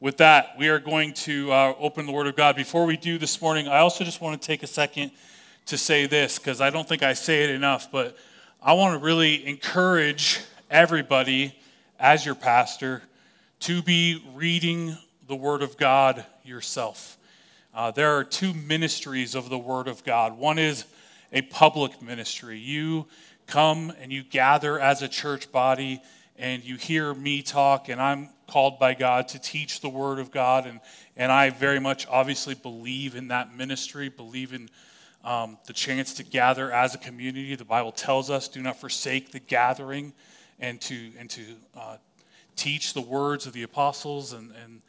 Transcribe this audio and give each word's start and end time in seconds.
with 0.00 0.18
that, 0.18 0.54
we 0.56 0.68
are 0.68 0.78
going 0.78 1.12
to 1.12 1.50
uh, 1.50 1.74
open 1.78 2.06
the 2.06 2.12
Word 2.12 2.28
of 2.28 2.36
God. 2.36 2.54
Before 2.54 2.86
we 2.86 2.96
do 2.96 3.18
this 3.18 3.42
morning, 3.42 3.66
I 3.66 3.78
also 3.78 4.04
just 4.04 4.20
want 4.20 4.40
to 4.40 4.46
take 4.46 4.62
a 4.62 4.66
second 4.68 5.10
to 5.66 5.76
say 5.76 6.06
this 6.06 6.38
because 6.38 6.60
I 6.60 6.70
don't 6.70 6.88
think 6.88 7.02
I 7.02 7.14
say 7.14 7.42
it 7.42 7.50
enough, 7.50 7.90
but 7.90 8.16
I 8.62 8.74
want 8.74 8.98
to 8.98 9.04
really 9.04 9.44
encourage 9.44 10.40
everybody 10.70 11.58
as 11.98 12.24
your 12.24 12.36
pastor 12.36 13.02
to 13.60 13.82
be 13.82 14.22
reading 14.34 14.96
the 15.26 15.34
Word 15.34 15.62
of 15.62 15.76
God 15.76 16.24
yourself. 16.44 17.16
Uh, 17.74 17.90
there 17.90 18.16
are 18.16 18.22
two 18.22 18.54
ministries 18.54 19.34
of 19.34 19.50
the 19.50 19.58
Word 19.58 19.88
of 19.88 20.04
God. 20.04 20.38
One 20.38 20.60
is 20.60 20.84
a 21.32 21.42
public 21.42 22.00
ministry. 22.00 22.56
You 22.56 23.06
come 23.48 23.92
and 24.00 24.12
you 24.12 24.22
gather 24.22 24.78
as 24.78 25.02
a 25.02 25.08
church 25.08 25.50
body 25.50 26.00
and 26.38 26.64
you 26.64 26.76
hear 26.76 27.12
me 27.12 27.42
talk, 27.42 27.88
and 27.88 28.00
I'm 28.00 28.30
called 28.46 28.78
by 28.78 28.94
God 28.94 29.28
to 29.28 29.38
teach 29.38 29.80
the 29.80 29.88
Word 29.88 30.20
of 30.20 30.30
God. 30.30 30.66
And, 30.66 30.80
and 31.16 31.32
I 31.32 31.50
very 31.50 31.80
much 31.80 32.06
obviously 32.08 32.54
believe 32.54 33.16
in 33.16 33.28
that 33.28 33.54
ministry, 33.54 34.08
believe 34.08 34.52
in 34.52 34.70
um, 35.24 35.58
the 35.66 35.72
chance 35.72 36.14
to 36.14 36.22
gather 36.22 36.72
as 36.72 36.94
a 36.94 36.98
community. 36.98 37.54
The 37.56 37.64
Bible 37.64 37.92
tells 37.92 38.30
us, 38.30 38.46
do 38.46 38.62
not 38.62 38.80
forsake 38.80 39.32
the 39.32 39.40
gathering 39.40 40.12
and 40.60 40.80
to, 40.82 41.10
and 41.18 41.28
to 41.30 41.42
uh, 41.76 41.96
teach 42.56 42.94
the 42.94 43.02
words 43.02 43.46
of 43.46 43.52
the 43.52 43.64
apostles. 43.64 44.32
And, 44.32 44.52
and 44.62 44.80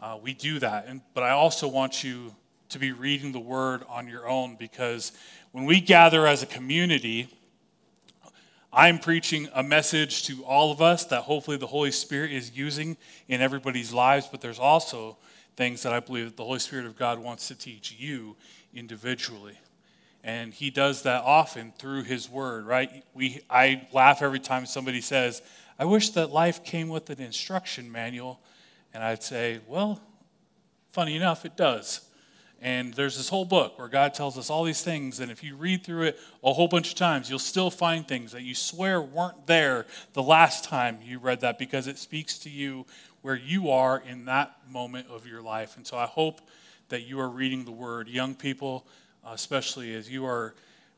uh, 0.00 0.18
we 0.20 0.34
do 0.34 0.58
that. 0.58 0.86
And, 0.88 1.00
but 1.14 1.22
I 1.22 1.30
also 1.30 1.68
want 1.68 2.02
you 2.02 2.34
to 2.68 2.78
be 2.80 2.90
reading 2.90 3.30
the 3.30 3.40
Word 3.40 3.84
on 3.88 4.08
your 4.08 4.28
own 4.28 4.56
because 4.56 5.12
when 5.52 5.64
we 5.66 5.80
gather 5.80 6.26
as 6.26 6.42
a 6.42 6.46
community, 6.46 7.28
I'm 8.78 8.98
preaching 8.98 9.48
a 9.54 9.62
message 9.62 10.24
to 10.24 10.44
all 10.44 10.70
of 10.70 10.82
us 10.82 11.06
that 11.06 11.22
hopefully 11.22 11.56
the 11.56 11.66
Holy 11.66 11.90
Spirit 11.90 12.30
is 12.30 12.54
using 12.54 12.98
in 13.26 13.40
everybody's 13.40 13.90
lives, 13.90 14.28
but 14.30 14.42
there's 14.42 14.58
also 14.58 15.16
things 15.56 15.82
that 15.82 15.94
I 15.94 16.00
believe 16.00 16.26
that 16.26 16.36
the 16.36 16.44
Holy 16.44 16.58
Spirit 16.58 16.84
of 16.84 16.94
God 16.94 17.18
wants 17.18 17.48
to 17.48 17.54
teach 17.54 17.96
you 17.98 18.36
individually. 18.74 19.58
And 20.22 20.52
he 20.52 20.68
does 20.68 21.04
that 21.04 21.22
often 21.24 21.72
through 21.78 22.02
his 22.02 22.28
word, 22.28 22.66
right? 22.66 23.02
We, 23.14 23.40
I 23.48 23.88
laugh 23.94 24.20
every 24.20 24.40
time 24.40 24.66
somebody 24.66 25.00
says, 25.00 25.40
I 25.78 25.86
wish 25.86 26.10
that 26.10 26.30
life 26.30 26.62
came 26.62 26.90
with 26.90 27.08
an 27.08 27.18
instruction 27.18 27.90
manual. 27.90 28.40
And 28.92 29.02
I'd 29.02 29.22
say, 29.22 29.60
well, 29.66 30.02
funny 30.90 31.16
enough, 31.16 31.46
it 31.46 31.56
does. 31.56 32.02
And 32.62 32.94
there's 32.94 33.16
this 33.16 33.28
whole 33.28 33.44
book 33.44 33.78
where 33.78 33.88
God 33.88 34.14
tells 34.14 34.38
us 34.38 34.48
all 34.48 34.64
these 34.64 34.82
things. 34.82 35.20
And 35.20 35.30
if 35.30 35.44
you 35.44 35.56
read 35.56 35.84
through 35.84 36.04
it 36.04 36.18
a 36.42 36.52
whole 36.52 36.68
bunch 36.68 36.88
of 36.88 36.94
times, 36.94 37.28
you'll 37.28 37.38
still 37.38 37.70
find 37.70 38.08
things 38.08 38.32
that 38.32 38.42
you 38.42 38.54
swear 38.54 39.00
weren't 39.00 39.46
there 39.46 39.86
the 40.14 40.22
last 40.22 40.64
time 40.64 40.98
you 41.04 41.18
read 41.18 41.40
that 41.40 41.58
because 41.58 41.86
it 41.86 41.98
speaks 41.98 42.38
to 42.40 42.50
you 42.50 42.86
where 43.20 43.36
you 43.36 43.70
are 43.70 44.02
in 44.08 44.24
that 44.24 44.56
moment 44.70 45.08
of 45.10 45.26
your 45.26 45.42
life. 45.42 45.76
And 45.76 45.86
so 45.86 45.98
I 45.98 46.06
hope 46.06 46.40
that 46.88 47.02
you 47.02 47.20
are 47.20 47.28
reading 47.28 47.64
the 47.64 47.72
word. 47.72 48.08
Young 48.08 48.34
people, 48.34 48.86
uh, 49.24 49.32
especially 49.34 49.94
as 49.94 50.10
you 50.10 50.24
are 50.24 50.54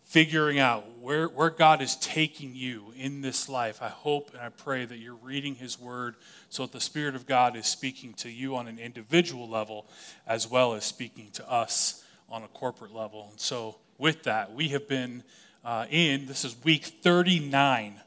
figuring 0.09 0.59
out 0.59 0.99
where, 1.01 1.29
where 1.29 1.51
God 1.51 1.83
is 1.83 1.95
taking 1.97 2.55
you 2.55 2.95
in 2.97 3.21
this 3.21 3.47
life. 3.47 3.83
I 3.83 3.89
hope 3.89 4.31
and 4.33 4.41
I 4.41 4.49
pray 4.49 4.87
that 4.87 4.97
you're 4.97 5.15
reading 5.15 5.55
His 5.55 5.79
Word 5.79 6.17
so 6.49 6.63
that 6.63 6.73
the 6.73 6.81
Spirit 6.81 7.15
of 7.15 7.27
God 7.27 7.55
is 7.57 7.67
speaking 7.67 8.15
to 8.15 8.31
you 8.31 8.57
on 8.57 8.69
an 8.69 8.79
individual 8.79 9.47
level 9.47 9.87
as 10.27 10.51
well 10.51 10.73
as 10.73 10.87
speaking 10.87 11.29
to 11.33 11.51
us 11.51 12.03
on 12.31 12.43
a 12.43 12.49
corporate 12.49 12.95
level. 12.95 13.29
And 13.31 13.39
so, 13.39 13.77
with 13.99 14.23
that, 14.23 14.55
we 14.55 14.69
have 14.69 14.89
been 14.89 15.25
uh, 15.63 15.85
in, 15.91 16.25
this 16.25 16.43
is 16.43 16.57
week 16.65 16.87
39 16.87 18.01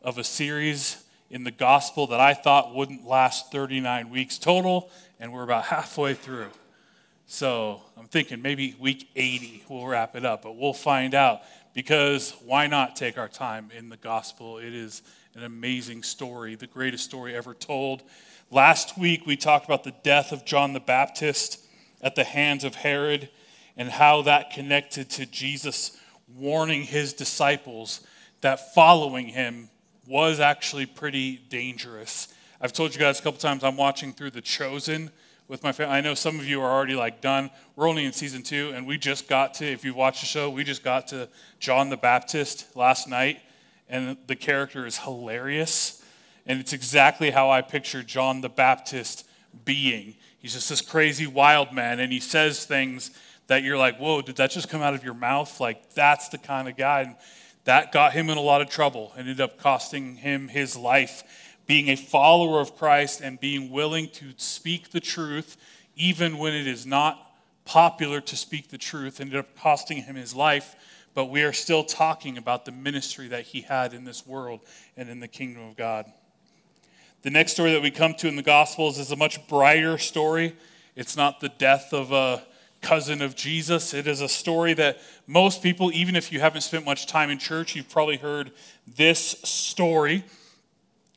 of 0.00 0.16
a 0.16 0.24
series 0.24 1.04
in 1.28 1.44
the 1.44 1.50
gospel 1.50 2.06
that 2.06 2.20
I 2.20 2.32
thought 2.32 2.74
wouldn't 2.74 3.06
last 3.06 3.52
39 3.52 4.08
weeks 4.08 4.38
total, 4.38 4.90
and 5.20 5.34
we're 5.34 5.42
about 5.42 5.64
halfway 5.64 6.14
through. 6.14 6.48
So 7.32 7.80
I'm 7.96 8.08
thinking 8.08 8.42
maybe 8.42 8.76
week 8.78 9.08
80 9.16 9.64
we'll 9.66 9.86
wrap 9.86 10.16
it 10.16 10.26
up, 10.26 10.42
but 10.42 10.54
we'll 10.54 10.74
find 10.74 11.14
out 11.14 11.40
because 11.72 12.34
why 12.44 12.66
not 12.66 12.94
take 12.94 13.16
our 13.16 13.26
time 13.26 13.70
in 13.74 13.88
the 13.88 13.96
gospel? 13.96 14.58
It 14.58 14.74
is 14.74 15.00
an 15.34 15.42
amazing 15.42 16.02
story, 16.02 16.56
the 16.56 16.66
greatest 16.66 17.04
story 17.04 17.34
ever 17.34 17.54
told. 17.54 18.02
Last 18.50 18.98
week 18.98 19.24
we 19.24 19.38
talked 19.38 19.64
about 19.64 19.82
the 19.82 19.94
death 20.02 20.30
of 20.30 20.44
John 20.44 20.74
the 20.74 20.80
Baptist 20.80 21.64
at 22.02 22.16
the 22.16 22.24
hands 22.24 22.64
of 22.64 22.74
Herod 22.74 23.30
and 23.78 23.88
how 23.88 24.20
that 24.20 24.50
connected 24.50 25.08
to 25.12 25.24
Jesus 25.24 25.96
warning 26.36 26.82
his 26.82 27.14
disciples 27.14 28.02
that 28.42 28.74
following 28.74 29.28
him 29.28 29.70
was 30.06 30.38
actually 30.38 30.84
pretty 30.84 31.38
dangerous. 31.48 32.28
I've 32.60 32.74
told 32.74 32.92
you 32.92 33.00
guys 33.00 33.20
a 33.20 33.22
couple 33.22 33.40
times 33.40 33.64
I'm 33.64 33.78
watching 33.78 34.12
through 34.12 34.32
The 34.32 34.42
Chosen 34.42 35.10
with 35.52 35.62
my 35.62 35.70
family. 35.70 35.94
I 35.94 36.00
know 36.00 36.14
some 36.14 36.38
of 36.38 36.46
you 36.46 36.62
are 36.62 36.72
already 36.72 36.94
like 36.94 37.20
done. 37.20 37.50
We're 37.76 37.86
only 37.86 38.06
in 38.06 38.14
season 38.14 38.42
two, 38.42 38.72
and 38.74 38.86
we 38.86 38.96
just 38.96 39.28
got 39.28 39.52
to, 39.54 39.66
if 39.66 39.84
you 39.84 39.92
watch 39.92 40.20
the 40.20 40.26
show, 40.26 40.48
we 40.48 40.64
just 40.64 40.82
got 40.82 41.08
to 41.08 41.28
John 41.60 41.90
the 41.90 41.96
Baptist 41.98 42.74
last 42.74 43.06
night, 43.06 43.40
and 43.86 44.16
the 44.28 44.34
character 44.34 44.86
is 44.86 44.96
hilarious. 44.96 46.02
And 46.46 46.58
it's 46.58 46.72
exactly 46.72 47.30
how 47.30 47.50
I 47.50 47.60
picture 47.60 48.02
John 48.02 48.40
the 48.40 48.48
Baptist 48.48 49.26
being. 49.66 50.14
He's 50.38 50.54
just 50.54 50.70
this 50.70 50.80
crazy 50.80 51.26
wild 51.26 51.70
man, 51.70 52.00
and 52.00 52.10
he 52.10 52.18
says 52.18 52.64
things 52.64 53.10
that 53.48 53.62
you're 53.62 53.76
like, 53.76 53.98
whoa, 53.98 54.22
did 54.22 54.36
that 54.36 54.52
just 54.52 54.70
come 54.70 54.80
out 54.80 54.94
of 54.94 55.04
your 55.04 55.12
mouth? 55.12 55.60
Like, 55.60 55.90
that's 55.90 56.30
the 56.30 56.38
kind 56.38 56.66
of 56.66 56.78
guy. 56.78 57.02
And 57.02 57.16
that 57.64 57.92
got 57.92 58.14
him 58.14 58.30
in 58.30 58.38
a 58.38 58.42
lot 58.42 58.62
of 58.62 58.70
trouble, 58.70 59.12
ended 59.18 59.38
up 59.38 59.58
costing 59.58 60.16
him 60.16 60.48
his 60.48 60.78
life 60.78 61.24
being 61.66 61.88
a 61.88 61.96
follower 61.96 62.60
of 62.60 62.76
Christ 62.76 63.20
and 63.20 63.38
being 63.38 63.70
willing 63.70 64.08
to 64.10 64.32
speak 64.36 64.90
the 64.90 65.00
truth, 65.00 65.56
even 65.96 66.38
when 66.38 66.54
it 66.54 66.66
is 66.66 66.86
not 66.86 67.32
popular 67.64 68.20
to 68.20 68.36
speak 68.36 68.68
the 68.70 68.78
truth, 68.78 69.20
ended 69.20 69.38
up 69.38 69.56
costing 69.56 69.98
him 69.98 70.16
his 70.16 70.34
life. 70.34 70.74
But 71.14 71.26
we 71.26 71.42
are 71.42 71.52
still 71.52 71.84
talking 71.84 72.38
about 72.38 72.64
the 72.64 72.72
ministry 72.72 73.28
that 73.28 73.44
he 73.44 73.60
had 73.60 73.92
in 73.92 74.04
this 74.04 74.26
world 74.26 74.60
and 74.96 75.08
in 75.08 75.20
the 75.20 75.28
kingdom 75.28 75.68
of 75.68 75.76
God. 75.76 76.06
The 77.22 77.30
next 77.30 77.52
story 77.52 77.72
that 77.72 77.82
we 77.82 77.90
come 77.90 78.14
to 78.14 78.28
in 78.28 78.36
the 78.36 78.42
Gospels 78.42 78.98
is 78.98 79.12
a 79.12 79.16
much 79.16 79.46
brighter 79.46 79.98
story. 79.98 80.56
It's 80.96 81.16
not 81.16 81.40
the 81.40 81.50
death 81.50 81.92
of 81.92 82.10
a 82.10 82.42
cousin 82.80 83.22
of 83.22 83.36
Jesus. 83.36 83.94
It 83.94 84.06
is 84.06 84.20
a 84.20 84.28
story 84.28 84.74
that 84.74 84.98
most 85.26 85.62
people, 85.62 85.92
even 85.92 86.16
if 86.16 86.32
you 86.32 86.40
haven't 86.40 86.62
spent 86.62 86.84
much 86.84 87.06
time 87.06 87.30
in 87.30 87.38
church, 87.38 87.76
you've 87.76 87.88
probably 87.88 88.16
heard 88.16 88.50
this 88.96 89.36
story. 89.44 90.24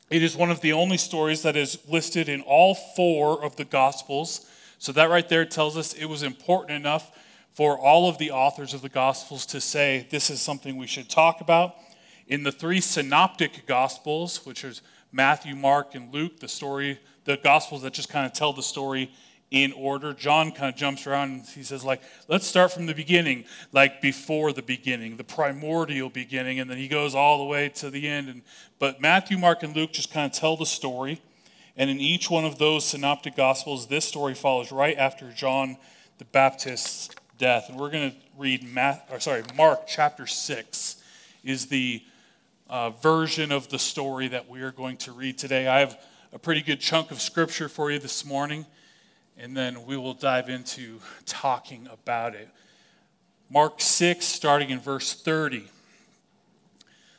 It 0.08 0.22
is 0.22 0.36
one 0.36 0.52
of 0.52 0.60
the 0.60 0.72
only 0.72 0.98
stories 0.98 1.42
that 1.42 1.56
is 1.56 1.78
listed 1.88 2.28
in 2.28 2.40
all 2.42 2.74
four 2.74 3.44
of 3.44 3.56
the 3.56 3.64
Gospels. 3.64 4.46
So, 4.78 4.92
that 4.92 5.10
right 5.10 5.28
there 5.28 5.44
tells 5.44 5.76
us 5.76 5.94
it 5.94 6.04
was 6.04 6.22
important 6.22 6.72
enough 6.72 7.10
for 7.54 7.76
all 7.76 8.08
of 8.08 8.18
the 8.18 8.30
authors 8.30 8.72
of 8.72 8.82
the 8.82 8.88
Gospels 8.88 9.46
to 9.46 9.60
say 9.60 10.06
this 10.10 10.30
is 10.30 10.40
something 10.40 10.76
we 10.76 10.86
should 10.86 11.08
talk 11.08 11.40
about. 11.40 11.74
In 12.28 12.44
the 12.44 12.52
three 12.52 12.80
synoptic 12.80 13.66
Gospels, 13.66 14.46
which 14.46 14.62
is 14.62 14.80
Matthew, 15.10 15.56
Mark, 15.56 15.96
and 15.96 16.12
Luke, 16.14 16.38
the 16.38 16.48
story, 16.48 17.00
the 17.24 17.36
Gospels 17.38 17.82
that 17.82 17.92
just 17.92 18.08
kind 18.08 18.26
of 18.26 18.32
tell 18.32 18.52
the 18.52 18.62
story 18.62 19.10
in 19.50 19.72
order. 19.72 20.12
John 20.12 20.50
kind 20.50 20.72
of 20.72 20.76
jumps 20.76 21.06
around 21.06 21.30
and 21.30 21.46
he 21.46 21.62
says, 21.62 21.84
like, 21.84 22.02
let's 22.28 22.46
start 22.46 22.72
from 22.72 22.86
the 22.86 22.94
beginning, 22.94 23.44
like 23.72 24.00
before 24.00 24.52
the 24.52 24.62
beginning, 24.62 25.16
the 25.16 25.24
primordial 25.24 26.10
beginning, 26.10 26.58
and 26.58 26.68
then 26.68 26.78
he 26.78 26.88
goes 26.88 27.14
all 27.14 27.38
the 27.38 27.44
way 27.44 27.68
to 27.70 27.90
the 27.90 28.08
end. 28.08 28.28
And 28.28 28.42
but 28.78 29.00
Matthew, 29.00 29.38
Mark, 29.38 29.62
and 29.62 29.74
Luke 29.74 29.92
just 29.92 30.12
kind 30.12 30.30
of 30.30 30.36
tell 30.36 30.56
the 30.56 30.66
story. 30.66 31.20
And 31.76 31.90
in 31.90 32.00
each 32.00 32.30
one 32.30 32.44
of 32.44 32.58
those 32.58 32.86
synoptic 32.86 33.36
gospels, 33.36 33.86
this 33.86 34.04
story 34.06 34.34
follows 34.34 34.72
right 34.72 34.96
after 34.96 35.30
John 35.30 35.76
the 36.18 36.24
Baptist's 36.24 37.10
death. 37.38 37.68
And 37.68 37.78
we're 37.78 37.90
going 37.90 38.12
to 38.12 38.16
read 38.38 38.64
Matt, 38.64 39.06
or 39.10 39.20
sorry, 39.20 39.42
Mark 39.54 39.86
chapter 39.86 40.26
6 40.26 41.02
is 41.44 41.66
the 41.66 42.02
uh, 42.68 42.90
version 42.90 43.52
of 43.52 43.68
the 43.68 43.78
story 43.78 44.28
that 44.28 44.48
we 44.48 44.62
are 44.62 44.72
going 44.72 44.96
to 44.96 45.12
read 45.12 45.36
today. 45.36 45.68
I 45.68 45.80
have 45.80 46.00
a 46.32 46.38
pretty 46.38 46.62
good 46.62 46.80
chunk 46.80 47.10
of 47.10 47.20
scripture 47.20 47.68
for 47.68 47.90
you 47.90 47.98
this 47.98 48.24
morning 48.24 48.66
and 49.38 49.56
then 49.56 49.84
we 49.84 49.96
will 49.96 50.14
dive 50.14 50.48
into 50.48 51.00
talking 51.24 51.88
about 51.92 52.34
it. 52.34 52.48
Mark 53.50 53.80
6, 53.80 54.24
starting 54.24 54.70
in 54.70 54.80
verse 54.80 55.14
30. 55.14 55.68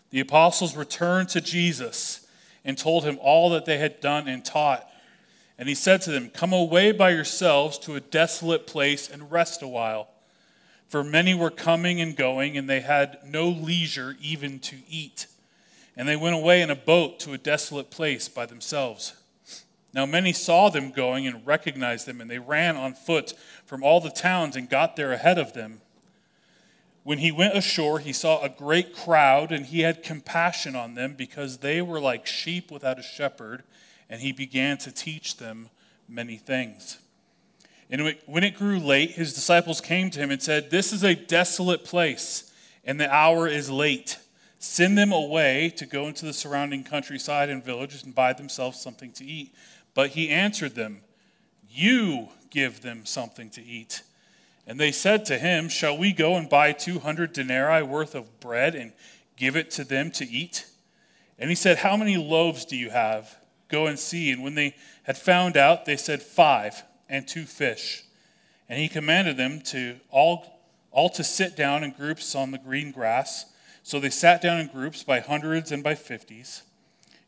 The 0.10 0.20
apostles 0.20 0.76
returned 0.76 1.30
to 1.30 1.42
Jesus 1.42 2.28
and 2.66 2.78
told 2.78 3.04
him 3.04 3.18
all 3.22 3.50
that 3.52 3.66
they 3.66 3.78
had 3.78 4.02
done 4.02 4.28
and 4.28 4.44
taught. 4.44 4.90
And 5.58 5.68
he 5.68 5.76
said 5.76 6.02
to 6.04 6.12
them, 6.12 6.30
Come 6.30 6.54
away 6.54 6.92
by 6.92 7.12
yourselves 7.12 7.78
to 7.80 7.96
a 7.96 8.02
desolate 8.02 8.68
place 8.68 9.10
and 9.10 9.32
rest 9.32 9.62
a 9.62 9.68
while. 9.68 10.10
For 10.88 11.04
many 11.04 11.34
were 11.34 11.50
coming 11.50 12.00
and 12.00 12.16
going, 12.16 12.58
and 12.58 12.70
they 12.70 12.80
had 12.80 13.20
no 13.26 13.50
leisure 13.50 14.16
even 14.22 14.60
to 14.60 14.78
eat. 14.90 15.28
And 15.98 16.08
they 16.08 16.16
went 16.16 16.36
away 16.36 16.62
in 16.62 16.70
a 16.70 16.76
boat 16.76 17.20
to 17.22 17.34
a 17.34 17.38
desolate 17.38 17.90
place 17.90 18.30
by 18.30 18.46
themselves. 18.46 19.14
Now 19.98 20.06
many 20.06 20.32
saw 20.32 20.70
them 20.70 20.92
going 20.92 21.26
and 21.26 21.46
recognized 21.46 22.06
them, 22.06 22.22
and 22.22 22.30
they 22.30 22.38
ran 22.38 22.78
on 22.78 22.94
foot 22.94 23.34
from 23.66 23.84
all 23.84 24.00
the 24.00 24.12
towns 24.12 24.56
and 24.56 24.70
got 24.70 24.96
there 24.96 25.12
ahead 25.12 25.40
of 25.40 25.54
them. 25.54 25.82
When 27.02 27.18
he 27.18 27.32
went 27.32 27.58
ashore, 27.58 27.98
he 27.98 28.14
saw 28.14 28.44
a 28.44 28.50
great 28.50 28.96
crowd, 28.96 29.52
and 29.52 29.66
he 29.66 29.80
had 29.80 30.04
compassion 30.04 30.76
on 30.76 30.94
them 30.94 31.16
because 31.16 31.58
they 31.58 31.82
were 31.82 32.00
like 32.00 32.28
sheep 32.28 32.70
without 32.70 33.00
a 33.00 33.02
shepherd, 33.02 33.64
and 34.08 34.22
he 34.22 34.32
began 34.32 34.78
to 34.78 34.92
teach 34.92 35.38
them 35.38 35.70
many 36.08 36.38
things. 36.38 37.00
And 37.90 38.16
when 38.28 38.44
it 38.44 38.56
grew 38.56 38.78
late, 38.78 39.12
his 39.12 39.34
disciples 39.34 39.82
came 39.82 40.12
to 40.12 40.20
him 40.20 40.30
and 40.30 40.44
said, 40.44 40.70
This 40.70 40.94
is 40.94 41.04
a 41.04 41.16
desolate 41.16 41.84
place, 41.84 42.54
and 42.86 43.00
the 43.00 43.12
hour 43.12 43.48
is 43.48 43.72
late. 43.72 44.20
Send 44.60 44.98
them 44.98 45.12
away 45.12 45.72
to 45.78 45.86
go 45.86 46.08
into 46.08 46.26
the 46.26 46.34
surrounding 46.34 46.84
countryside 46.84 47.50
and 47.50 47.64
villages 47.64 48.04
and 48.04 48.14
buy 48.14 48.34
themselves 48.34 48.80
something 48.80 49.12
to 49.14 49.26
eat. 49.26 49.54
But 49.98 50.12
he 50.12 50.30
answered 50.30 50.76
them, 50.76 51.02
You 51.68 52.28
give 52.52 52.82
them 52.82 53.04
something 53.08 53.50
to 53.50 53.64
eat. 53.66 54.04
And 54.68 54.80
they 54.80 54.92
said 54.92 55.26
to 55.26 55.40
him, 55.40 55.70
Shall 55.70 55.98
we 55.98 56.14
go 56.14 56.36
and 56.36 56.48
buy 56.48 56.72
200 56.72 57.34
denarii 57.34 57.82
worth 57.82 58.14
of 58.14 58.40
bread 58.40 58.76
and 58.76 58.94
give 59.38 59.56
it 59.56 59.72
to 59.72 59.84
them 59.84 60.12
to 60.12 60.30
eat? 60.30 60.68
And 61.40 61.50
he 61.50 61.56
said, 61.56 61.80
How 61.80 61.98
many 61.98 62.16
loaves 62.16 62.64
do 62.64 62.78
you 62.78 62.92
have? 62.92 63.40
Go 63.70 63.88
and 63.88 63.98
see. 63.98 64.30
And 64.30 64.44
when 64.44 64.54
they 64.54 64.76
had 65.02 65.18
found 65.18 65.58
out, 65.58 65.86
they 65.86 65.98
said, 65.98 66.22
Five 66.22 66.84
and 67.10 67.28
two 67.28 67.46
fish. 67.46 68.04
And 68.70 68.80
he 68.80 68.90
commanded 68.90 69.36
them 69.36 69.62
to 69.62 69.96
all, 70.12 70.60
all 70.92 71.10
to 71.10 71.24
sit 71.24 71.56
down 71.56 71.84
in 71.84 71.90
groups 71.90 72.36
on 72.36 72.52
the 72.52 72.60
green 72.60 72.92
grass. 72.92 73.46
So 73.82 74.00
they 74.00 74.12
sat 74.12 74.44
down 74.44 74.60
in 74.60 74.68
groups 74.68 75.02
by 75.02 75.22
hundreds 75.22 75.72
and 75.72 75.82
by 75.82 75.96
fifties. 75.96 76.62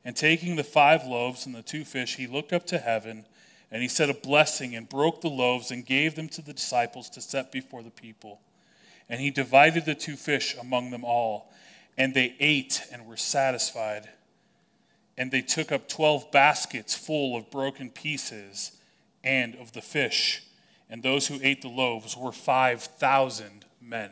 And 0.05 0.15
taking 0.15 0.55
the 0.55 0.63
five 0.63 1.05
loaves 1.05 1.45
and 1.45 1.53
the 1.53 1.61
two 1.61 1.83
fish, 1.83 2.15
he 2.15 2.27
looked 2.27 2.53
up 2.53 2.65
to 2.67 2.77
heaven 2.77 3.25
and 3.71 3.81
he 3.81 3.87
said 3.87 4.09
a 4.09 4.13
blessing 4.13 4.75
and 4.75 4.89
broke 4.89 5.21
the 5.21 5.29
loaves 5.29 5.71
and 5.71 5.85
gave 5.85 6.15
them 6.15 6.29
to 6.29 6.41
the 6.41 6.53
disciples 6.53 7.09
to 7.11 7.21
set 7.21 7.51
before 7.51 7.83
the 7.83 7.91
people. 7.91 8.39
And 9.07 9.19
he 9.19 9.31
divided 9.31 9.85
the 9.85 9.95
two 9.95 10.15
fish 10.15 10.55
among 10.59 10.91
them 10.91 11.03
all. 11.03 11.51
And 11.97 12.13
they 12.13 12.35
ate 12.39 12.83
and 12.91 13.05
were 13.05 13.17
satisfied. 13.17 14.09
And 15.17 15.31
they 15.31 15.41
took 15.41 15.71
up 15.71 15.89
12 15.89 16.31
baskets 16.31 16.95
full 16.95 17.35
of 17.35 17.51
broken 17.51 17.89
pieces 17.89 18.71
and 19.23 19.55
of 19.55 19.73
the 19.73 19.81
fish. 19.81 20.43
And 20.89 21.03
those 21.03 21.27
who 21.27 21.39
ate 21.43 21.61
the 21.61 21.67
loaves 21.67 22.15
were 22.15 22.31
5,000 22.31 23.65
men. 23.81 24.11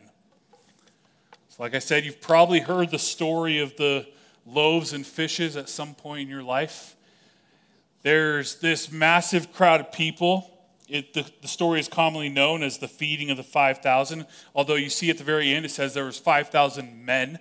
So, 1.50 1.64
like 1.64 1.74
I 1.74 1.80
said, 1.80 2.06
you've 2.06 2.22
probably 2.22 2.60
heard 2.60 2.92
the 2.92 3.00
story 3.00 3.60
of 3.60 3.76
the 3.78 4.08
loaves 4.48 4.94
and 4.94 5.06
fishes 5.06 5.58
at 5.58 5.70
some 5.70 5.94
point 5.94 6.22
in 6.22 6.28
your 6.30 6.44
life. 6.44 6.96
There's 8.04 8.56
this 8.56 8.92
massive 8.92 9.52
crowd 9.52 9.82
of 9.82 9.92
people. 9.92 10.50
It, 10.88 11.14
the, 11.14 11.30
the 11.42 11.48
story 11.48 11.80
is 11.80 11.88
commonly 11.88 12.30
known 12.30 12.64
as 12.64 12.78
the 12.78 12.88
feeding 12.88 13.30
of 13.30 13.38
the 13.38 13.44
5,000, 13.44 14.26
although 14.56 14.76
you 14.76 14.90
see 14.90 15.10
at 15.10 15.18
the 15.18 15.24
very 15.24 15.52
end 15.54 15.66
it 15.66 15.72
says 15.72 15.94
there 15.94 16.06
was 16.06 16.18
5,000 16.18 17.06
men. 17.06 17.40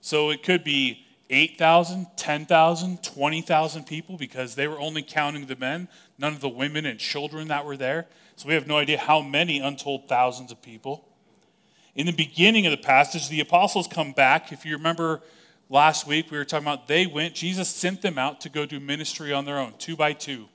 So 0.00 0.30
it 0.30 0.42
could 0.42 0.64
be 0.64 1.04
8,000, 1.28 2.06
10,000, 2.16 3.02
20,000 3.02 3.84
people 3.84 4.16
because 4.16 4.54
they 4.54 4.66
were 4.66 4.80
only 4.80 5.02
counting 5.02 5.46
the 5.46 5.56
men, 5.56 5.88
none 6.18 6.32
of 6.32 6.40
the 6.40 6.48
women 6.48 6.86
and 6.86 6.98
children 6.98 7.48
that 7.48 7.64
were 7.64 7.76
there. 7.76 8.06
So 8.36 8.48
we 8.48 8.54
have 8.54 8.66
no 8.66 8.78
idea 8.78 8.98
how 8.98 9.20
many 9.20 9.60
untold 9.60 10.08
thousands 10.08 10.50
of 10.50 10.62
people. 10.62 11.08
In 11.94 12.06
the 12.06 12.12
beginning 12.12 12.66
of 12.66 12.70
the 12.70 12.78
passage, 12.78 13.28
the 13.28 13.40
apostles 13.40 13.86
come 13.86 14.12
back. 14.12 14.50
If 14.52 14.64
you 14.64 14.76
remember 14.76 15.22
last 15.72 16.06
week 16.06 16.30
we 16.30 16.36
were 16.36 16.44
talking 16.44 16.66
about 16.66 16.86
they 16.86 17.06
went, 17.06 17.34
Jesus 17.34 17.68
sent 17.68 18.02
them 18.02 18.18
out 18.18 18.42
to 18.42 18.50
go 18.50 18.66
do 18.66 18.78
ministry 18.78 19.32
on 19.32 19.46
their 19.46 19.58
own, 19.58 19.72
two 19.78 19.96
by 19.96 20.12
two. 20.12 20.46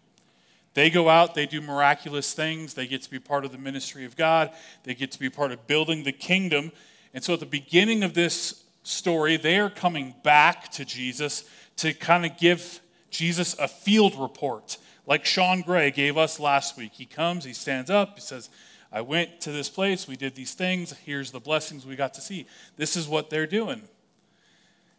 They 0.76 0.92
go 0.92 1.10
out, 1.10 1.34
they 1.34 1.48
do 1.48 1.60
miraculous 1.60 2.34
things, 2.34 2.76
they 2.76 2.86
get 2.86 3.02
to 3.02 3.10
be 3.10 3.18
part 3.18 3.44
of 3.44 3.52
the 3.52 3.58
ministry 3.58 4.06
of 4.06 4.16
God, 4.16 4.52
they 4.84 4.94
get 4.94 5.12
to 5.14 5.20
be 5.20 5.30
part 5.30 5.52
of 5.52 5.66
building 5.66 6.04
the 6.04 6.12
kingdom. 6.12 6.72
And 7.16 7.24
so 7.24 7.34
at 7.34 7.40
the 7.40 7.48
beginning 7.48 8.04
of 8.04 8.14
this 8.14 8.64
story, 8.84 9.38
they 9.38 9.58
are 9.58 9.72
coming 9.72 10.14
back 10.24 10.72
to 10.74 10.86
Jesus 10.86 11.50
to 11.78 11.94
kind 11.94 12.24
of 12.24 12.38
give 12.38 12.80
Jesus 13.10 13.58
a 13.58 13.68
field 13.68 14.14
report, 14.20 14.78
like 15.08 15.26
Sean 15.26 15.62
Gray 15.62 15.90
gave 15.90 16.16
us 16.16 16.40
last 16.40 16.78
week. 16.78 16.92
He 16.94 17.06
comes, 17.06 17.44
he 17.44 17.54
stands 17.54 17.90
up, 17.90 18.14
he 18.16 18.22
says, 18.22 18.52
I 18.92 19.02
went 19.02 19.42
to 19.42 19.52
this 19.52 19.68
place, 19.68 20.08
we 20.08 20.16
did 20.16 20.36
these 20.36 20.54
things, 20.54 20.94
here's 21.06 21.32
the 21.32 21.40
blessings 21.40 21.88
we 21.88 21.96
got 21.96 22.14
to 22.14 22.22
see. 22.22 22.46
This 22.76 22.96
is 22.96 23.08
what 23.08 23.32
they're 23.32 23.48
doing 23.48 23.82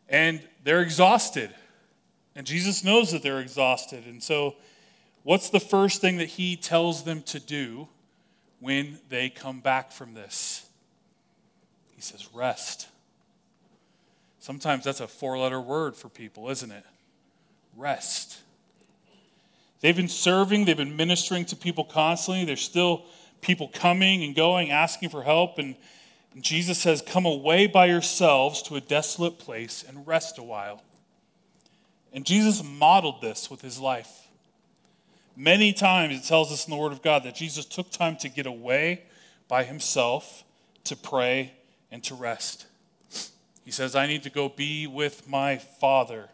and 0.09 0.41
they're 0.65 0.83
exhausted. 0.83 1.51
And 2.35 2.47
Jesus 2.47 2.85
knows 2.85 3.13
that 3.13 3.23
they're 3.23 3.41
exhausted. 3.41 4.07
And 4.07 4.23
so, 4.23 4.57
what's 5.23 5.51
the 5.51 5.61
first 5.61 6.01
thing 6.01 6.19
that 6.19 6.29
he 6.29 6.57
tells 6.57 7.03
them 7.03 7.23
to 7.23 7.41
do 7.41 7.89
when 8.61 8.99
they 9.09 9.29
come 9.29 9.61
back 9.61 9.93
from 9.93 10.15
this? 10.15 10.69
He 11.95 12.01
says, 12.01 12.29
rest. 12.33 12.89
Sometimes 14.39 14.85
that's 14.85 15.01
a 15.01 15.09
four 15.09 15.37
letter 15.37 15.61
word 15.61 15.97
for 15.97 16.09
people, 16.09 16.49
isn't 16.49 16.71
it? 16.71 16.85
Rest. 17.77 18.39
They've 19.81 19.97
been 19.97 20.09
serving, 20.09 20.65
they've 20.65 20.77
been 20.77 20.97
ministering 20.97 21.45
to 21.47 21.57
people 21.57 21.85
constantly. 21.85 22.45
There's 22.45 22.63
still 22.63 23.05
people 23.41 23.69
coming 23.69 24.25
and 24.25 24.35
going, 24.35 24.71
asking 24.71 25.11
for 25.11 25.23
help. 25.23 25.59
And 25.59 25.77
Jesus 26.41 26.79
says, 26.79 27.03
Come 27.03 27.27
away 27.27 27.67
by 27.67 27.87
yourselves 27.87 28.63
to 28.63 28.77
a 28.77 28.81
desolate 28.81 29.39
place 29.39 29.85
and 29.87 30.07
rest 30.07 30.39
a 30.39 30.43
while. 30.43 30.83
And 32.13 32.25
Jesus 32.25 32.63
modeled 32.63 33.21
this 33.21 33.51
with 33.51 33.61
his 33.61 33.79
life. 33.79 34.29
Many 35.37 35.73
times 35.73 36.19
it 36.19 36.27
tells 36.27 36.51
us 36.53 36.67
in 36.67 36.71
the 36.71 36.77
Word 36.77 36.93
of 36.93 37.03
God 37.03 37.23
that 37.25 37.35
Jesus 37.35 37.65
took 37.65 37.91
time 37.91 38.17
to 38.19 38.29
get 38.29 38.47
away 38.47 39.03
by 39.47 39.65
himself 39.65 40.45
to 40.85 40.97
pray 40.97 41.53
and 41.91 42.03
to 42.05 42.15
rest. 42.15 42.67
He 43.65 43.71
says, 43.71 43.95
I 43.95 44.07
need 44.07 44.23
to 44.23 44.31
go 44.31 44.49
be 44.49 44.87
with 44.87 45.29
my 45.29 45.59
Father. 45.59 46.29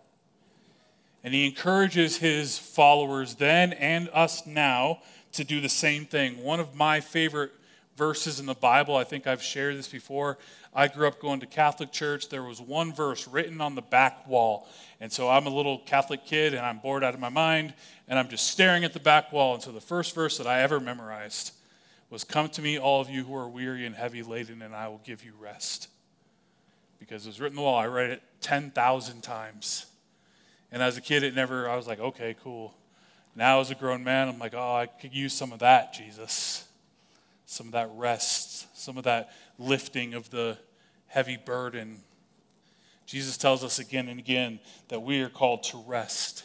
And 1.22 1.34
he 1.34 1.46
encourages 1.46 2.18
his 2.18 2.58
followers 2.58 3.34
then 3.34 3.72
and 3.72 4.08
us 4.12 4.46
now 4.46 5.00
to 5.32 5.44
do 5.44 5.60
the 5.60 5.68
same 5.68 6.06
thing. 6.06 6.42
One 6.42 6.60
of 6.60 6.74
my 6.74 7.00
favorite 7.00 7.52
verses 7.96 8.40
in 8.40 8.46
the 8.46 8.54
Bible. 8.54 8.96
I 8.96 9.04
think 9.04 9.26
I've 9.26 9.42
shared 9.42 9.76
this 9.76 9.88
before. 9.88 10.38
I 10.74 10.88
grew 10.88 11.06
up 11.06 11.20
going 11.20 11.40
to 11.40 11.46
Catholic 11.46 11.92
church. 11.92 12.28
There 12.28 12.42
was 12.42 12.60
one 12.60 12.92
verse 12.92 13.28
written 13.28 13.60
on 13.60 13.74
the 13.74 13.82
back 13.82 14.26
wall. 14.26 14.68
And 15.00 15.12
so 15.12 15.28
I'm 15.28 15.46
a 15.46 15.50
little 15.50 15.78
Catholic 15.78 16.24
kid 16.24 16.54
and 16.54 16.64
I'm 16.64 16.78
bored 16.78 17.04
out 17.04 17.14
of 17.14 17.20
my 17.20 17.28
mind 17.28 17.74
and 18.08 18.18
I'm 18.18 18.28
just 18.28 18.48
staring 18.48 18.84
at 18.84 18.92
the 18.92 19.00
back 19.00 19.32
wall. 19.32 19.54
And 19.54 19.62
so 19.62 19.70
the 19.70 19.80
first 19.80 20.14
verse 20.14 20.38
that 20.38 20.46
I 20.46 20.60
ever 20.62 20.80
memorized 20.80 21.52
was 22.10 22.24
Come 22.24 22.48
to 22.50 22.62
me, 22.62 22.78
all 22.78 23.00
of 23.00 23.08
you 23.08 23.24
who 23.24 23.34
are 23.34 23.48
weary 23.48 23.86
and 23.86 23.94
heavy 23.94 24.22
laden, 24.22 24.62
and 24.62 24.74
I 24.74 24.88
will 24.88 25.00
give 25.04 25.24
you 25.24 25.32
rest. 25.40 25.88
Because 26.98 27.26
it 27.26 27.28
was 27.28 27.40
written 27.40 27.58
on 27.58 27.62
the 27.64 27.68
wall. 27.68 27.78
I 27.78 27.86
read 27.86 28.10
it 28.10 28.22
10,000 28.40 29.20
times. 29.20 29.86
And 30.72 30.82
as 30.82 30.96
a 30.96 31.00
kid, 31.00 31.22
it 31.22 31.34
never, 31.34 31.68
I 31.68 31.76
was 31.76 31.86
like, 31.86 32.00
okay, 32.00 32.34
cool. 32.42 32.74
Now 33.36 33.60
as 33.60 33.70
a 33.70 33.74
grown 33.74 34.02
man, 34.02 34.28
I'm 34.28 34.38
like, 34.38 34.54
oh, 34.54 34.74
I 34.74 34.86
could 34.86 35.14
use 35.14 35.32
some 35.32 35.52
of 35.52 35.60
that, 35.60 35.92
Jesus 35.92 36.66
some 37.46 37.66
of 37.66 37.72
that 37.72 37.90
rest, 37.94 38.66
some 38.78 38.96
of 38.98 39.04
that 39.04 39.32
lifting 39.58 40.14
of 40.14 40.30
the 40.30 40.58
heavy 41.06 41.36
burden. 41.36 42.00
Jesus 43.06 43.36
tells 43.36 43.62
us 43.62 43.78
again 43.78 44.08
and 44.08 44.18
again 44.18 44.60
that 44.88 45.00
we 45.00 45.20
are 45.20 45.28
called 45.28 45.62
to 45.64 45.82
rest. 45.86 46.44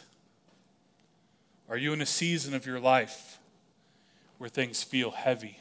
Are 1.68 1.76
you 1.76 1.92
in 1.92 2.00
a 2.00 2.06
season 2.06 2.54
of 2.54 2.66
your 2.66 2.80
life 2.80 3.38
where 4.38 4.50
things 4.50 4.82
feel 4.82 5.10
heavy, 5.10 5.58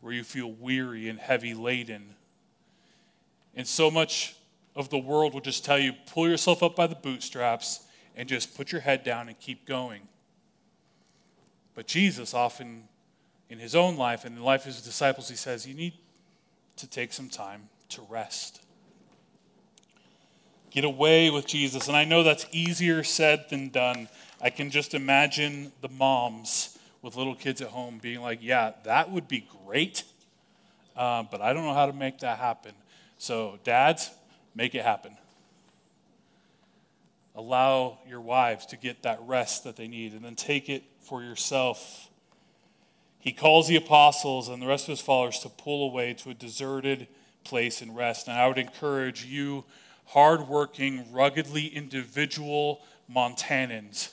where 0.00 0.12
you 0.12 0.24
feel 0.24 0.50
weary 0.52 1.08
and 1.08 1.18
heavy 1.18 1.52
laden? 1.54 2.14
And 3.54 3.66
so 3.66 3.90
much 3.90 4.36
of 4.76 4.88
the 4.88 4.98
world 4.98 5.34
will 5.34 5.40
just 5.40 5.64
tell 5.64 5.78
you 5.78 5.92
pull 6.12 6.28
yourself 6.28 6.62
up 6.62 6.76
by 6.76 6.86
the 6.86 6.94
bootstraps 6.94 7.80
and 8.16 8.28
just 8.28 8.56
put 8.56 8.70
your 8.70 8.80
head 8.80 9.02
down 9.02 9.28
and 9.28 9.38
keep 9.38 9.66
going. 9.66 10.02
But 11.74 11.86
Jesus 11.86 12.34
often 12.34 12.84
in 13.50 13.58
his 13.58 13.74
own 13.74 13.96
life 13.96 14.24
and 14.24 14.34
in 14.34 14.40
the 14.40 14.46
life 14.46 14.60
of 14.62 14.66
his 14.66 14.82
disciples, 14.82 15.28
he 15.28 15.36
says, 15.36 15.66
You 15.66 15.74
need 15.74 15.94
to 16.76 16.88
take 16.88 17.12
some 17.12 17.28
time 17.28 17.68
to 17.90 18.02
rest. 18.02 18.62
Get 20.70 20.84
away 20.84 21.30
with 21.30 21.46
Jesus. 21.46 21.88
And 21.88 21.96
I 21.96 22.04
know 22.04 22.22
that's 22.22 22.46
easier 22.52 23.02
said 23.02 23.46
than 23.48 23.70
done. 23.70 24.08
I 24.40 24.50
can 24.50 24.70
just 24.70 24.94
imagine 24.94 25.72
the 25.80 25.88
moms 25.88 26.78
with 27.00 27.16
little 27.16 27.34
kids 27.34 27.62
at 27.62 27.68
home 27.68 27.98
being 28.02 28.20
like, 28.20 28.40
Yeah, 28.42 28.72
that 28.84 29.10
would 29.10 29.28
be 29.28 29.48
great, 29.64 30.04
uh, 30.96 31.22
but 31.30 31.40
I 31.40 31.52
don't 31.52 31.64
know 31.64 31.74
how 31.74 31.86
to 31.86 31.92
make 31.92 32.18
that 32.18 32.38
happen. 32.38 32.72
So, 33.16 33.58
dads, 33.64 34.10
make 34.54 34.74
it 34.74 34.84
happen. 34.84 35.16
Allow 37.34 37.98
your 38.08 38.20
wives 38.20 38.66
to 38.66 38.76
get 38.76 39.02
that 39.02 39.20
rest 39.22 39.64
that 39.64 39.76
they 39.76 39.88
need 39.88 40.12
and 40.12 40.24
then 40.24 40.34
take 40.34 40.68
it 40.68 40.82
for 41.00 41.22
yourself 41.22 42.08
he 43.18 43.32
calls 43.32 43.68
the 43.68 43.76
apostles 43.76 44.48
and 44.48 44.62
the 44.62 44.66
rest 44.66 44.84
of 44.84 44.90
his 44.90 45.00
followers 45.00 45.40
to 45.40 45.48
pull 45.48 45.88
away 45.88 46.14
to 46.14 46.30
a 46.30 46.34
deserted 46.34 47.08
place 47.44 47.82
and 47.82 47.96
rest. 47.96 48.28
And 48.28 48.38
I 48.38 48.46
would 48.46 48.58
encourage 48.58 49.24
you, 49.24 49.64
hardworking, 50.06 51.12
ruggedly 51.12 51.66
individual 51.66 52.80
Montanans, 53.12 54.12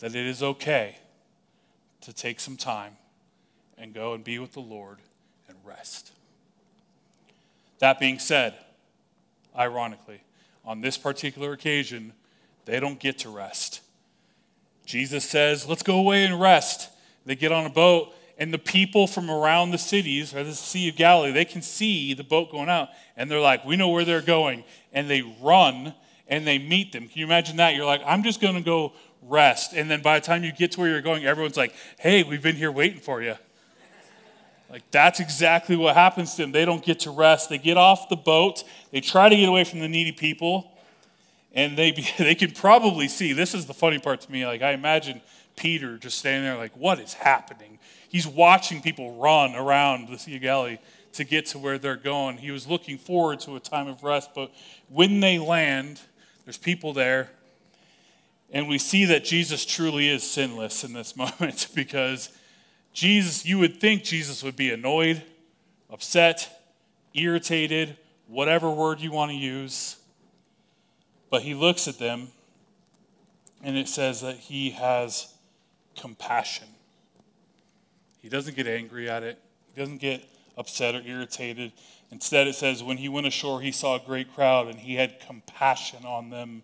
that 0.00 0.14
it 0.14 0.26
is 0.26 0.42
okay 0.42 0.98
to 2.02 2.12
take 2.12 2.40
some 2.40 2.56
time 2.56 2.96
and 3.78 3.94
go 3.94 4.14
and 4.14 4.22
be 4.22 4.38
with 4.38 4.52
the 4.52 4.60
Lord 4.60 4.98
and 5.48 5.56
rest. 5.64 6.12
That 7.78 7.98
being 7.98 8.18
said, 8.18 8.54
ironically, 9.56 10.20
on 10.64 10.82
this 10.82 10.98
particular 10.98 11.52
occasion, 11.52 12.12
they 12.66 12.78
don't 12.78 13.00
get 13.00 13.18
to 13.20 13.30
rest. 13.30 13.80
Jesus 14.84 15.24
says, 15.24 15.66
Let's 15.66 15.82
go 15.82 15.98
away 15.98 16.24
and 16.24 16.40
rest. 16.40 16.90
They 17.26 17.36
get 17.36 17.52
on 17.52 17.66
a 17.66 17.70
boat, 17.70 18.14
and 18.38 18.52
the 18.52 18.58
people 18.58 19.06
from 19.06 19.30
around 19.30 19.70
the 19.70 19.78
cities, 19.78 20.34
or 20.34 20.42
the 20.42 20.54
Sea 20.54 20.88
of 20.88 20.96
Galilee, 20.96 21.30
they 21.30 21.44
can 21.44 21.60
see 21.60 22.14
the 22.14 22.24
boat 22.24 22.50
going 22.50 22.70
out, 22.70 22.88
and 23.16 23.30
they're 23.30 23.40
like, 23.40 23.64
We 23.64 23.76
know 23.76 23.88
where 23.88 24.04
they're 24.04 24.22
going. 24.22 24.64
And 24.92 25.08
they 25.08 25.22
run 25.40 25.94
and 26.26 26.46
they 26.46 26.58
meet 26.58 26.92
them. 26.92 27.08
Can 27.08 27.18
you 27.18 27.24
imagine 27.24 27.56
that? 27.56 27.74
You're 27.74 27.84
like, 27.84 28.00
I'm 28.06 28.22
just 28.22 28.40
going 28.40 28.54
to 28.54 28.60
go 28.60 28.92
rest. 29.22 29.72
And 29.72 29.90
then 29.90 30.00
by 30.00 30.18
the 30.18 30.24
time 30.24 30.42
you 30.42 30.52
get 30.52 30.72
to 30.72 30.80
where 30.80 30.88
you're 30.88 31.02
going, 31.02 31.26
everyone's 31.26 31.56
like, 31.56 31.74
Hey, 31.98 32.22
we've 32.22 32.42
been 32.42 32.56
here 32.56 32.72
waiting 32.72 33.00
for 33.00 33.20
you. 33.20 33.34
Like, 34.70 34.88
that's 34.92 35.18
exactly 35.18 35.74
what 35.74 35.96
happens 35.96 36.36
to 36.36 36.42
them. 36.42 36.52
They 36.52 36.64
don't 36.64 36.84
get 36.84 37.00
to 37.00 37.10
rest. 37.10 37.48
They 37.48 37.58
get 37.58 37.76
off 37.76 38.08
the 38.08 38.16
boat, 38.16 38.62
they 38.92 39.00
try 39.00 39.28
to 39.28 39.36
get 39.36 39.48
away 39.48 39.64
from 39.64 39.80
the 39.80 39.88
needy 39.88 40.12
people, 40.12 40.70
and 41.52 41.76
they, 41.76 41.90
they 42.18 42.36
can 42.36 42.52
probably 42.52 43.08
see. 43.08 43.32
This 43.32 43.52
is 43.52 43.66
the 43.66 43.74
funny 43.74 43.98
part 43.98 44.20
to 44.22 44.32
me. 44.32 44.46
Like, 44.46 44.62
I 44.62 44.70
imagine 44.72 45.20
Peter 45.60 45.98
just 45.98 46.18
standing 46.18 46.44
there, 46.44 46.56
like, 46.56 46.74
what 46.74 46.98
is 46.98 47.12
happening? 47.12 47.78
He's 48.08 48.26
watching 48.26 48.80
people 48.80 49.16
run 49.16 49.54
around 49.54 50.08
the 50.08 50.18
Sea 50.18 50.36
of 50.36 50.42
Galilee 50.42 50.78
to 51.12 51.22
get 51.22 51.44
to 51.46 51.58
where 51.58 51.76
they're 51.76 51.96
going. 51.96 52.38
He 52.38 52.50
was 52.50 52.66
looking 52.66 52.96
forward 52.96 53.40
to 53.40 53.56
a 53.56 53.60
time 53.60 53.86
of 53.86 54.02
rest, 54.02 54.30
but 54.34 54.50
when 54.88 55.20
they 55.20 55.38
land, 55.38 56.00
there's 56.46 56.56
people 56.56 56.94
there, 56.94 57.30
and 58.50 58.68
we 58.68 58.78
see 58.78 59.04
that 59.04 59.22
Jesus 59.22 59.66
truly 59.66 60.08
is 60.08 60.22
sinless 60.22 60.82
in 60.82 60.94
this 60.94 61.14
moment 61.16 61.68
because 61.74 62.30
Jesus, 62.94 63.44
you 63.44 63.58
would 63.58 63.78
think 63.78 64.02
Jesus 64.02 64.42
would 64.42 64.56
be 64.56 64.70
annoyed, 64.70 65.22
upset, 65.90 66.62
irritated, 67.12 67.98
whatever 68.28 68.70
word 68.70 68.98
you 69.00 69.12
want 69.12 69.30
to 69.30 69.36
use. 69.36 69.96
But 71.28 71.42
he 71.42 71.52
looks 71.52 71.86
at 71.86 71.98
them 71.98 72.28
and 73.62 73.76
it 73.76 73.88
says 73.88 74.22
that 74.22 74.36
he 74.36 74.70
has 74.70 75.34
compassion. 76.00 76.68
He 78.20 78.28
doesn't 78.28 78.56
get 78.56 78.66
angry 78.66 79.08
at 79.08 79.22
it, 79.22 79.38
he 79.74 79.80
doesn't 79.80 80.00
get 80.00 80.22
upset 80.56 80.94
or 80.94 81.02
irritated. 81.02 81.72
Instead, 82.10 82.48
it 82.48 82.54
says, 82.54 82.82
when 82.82 82.96
he 82.96 83.08
went 83.08 83.26
ashore, 83.26 83.60
he 83.60 83.70
saw 83.70 83.96
a 83.96 84.00
great 84.04 84.34
crowd 84.34 84.66
and 84.66 84.78
he 84.78 84.94
had 84.94 85.20
compassion 85.20 86.04
on 86.04 86.28
them 86.28 86.62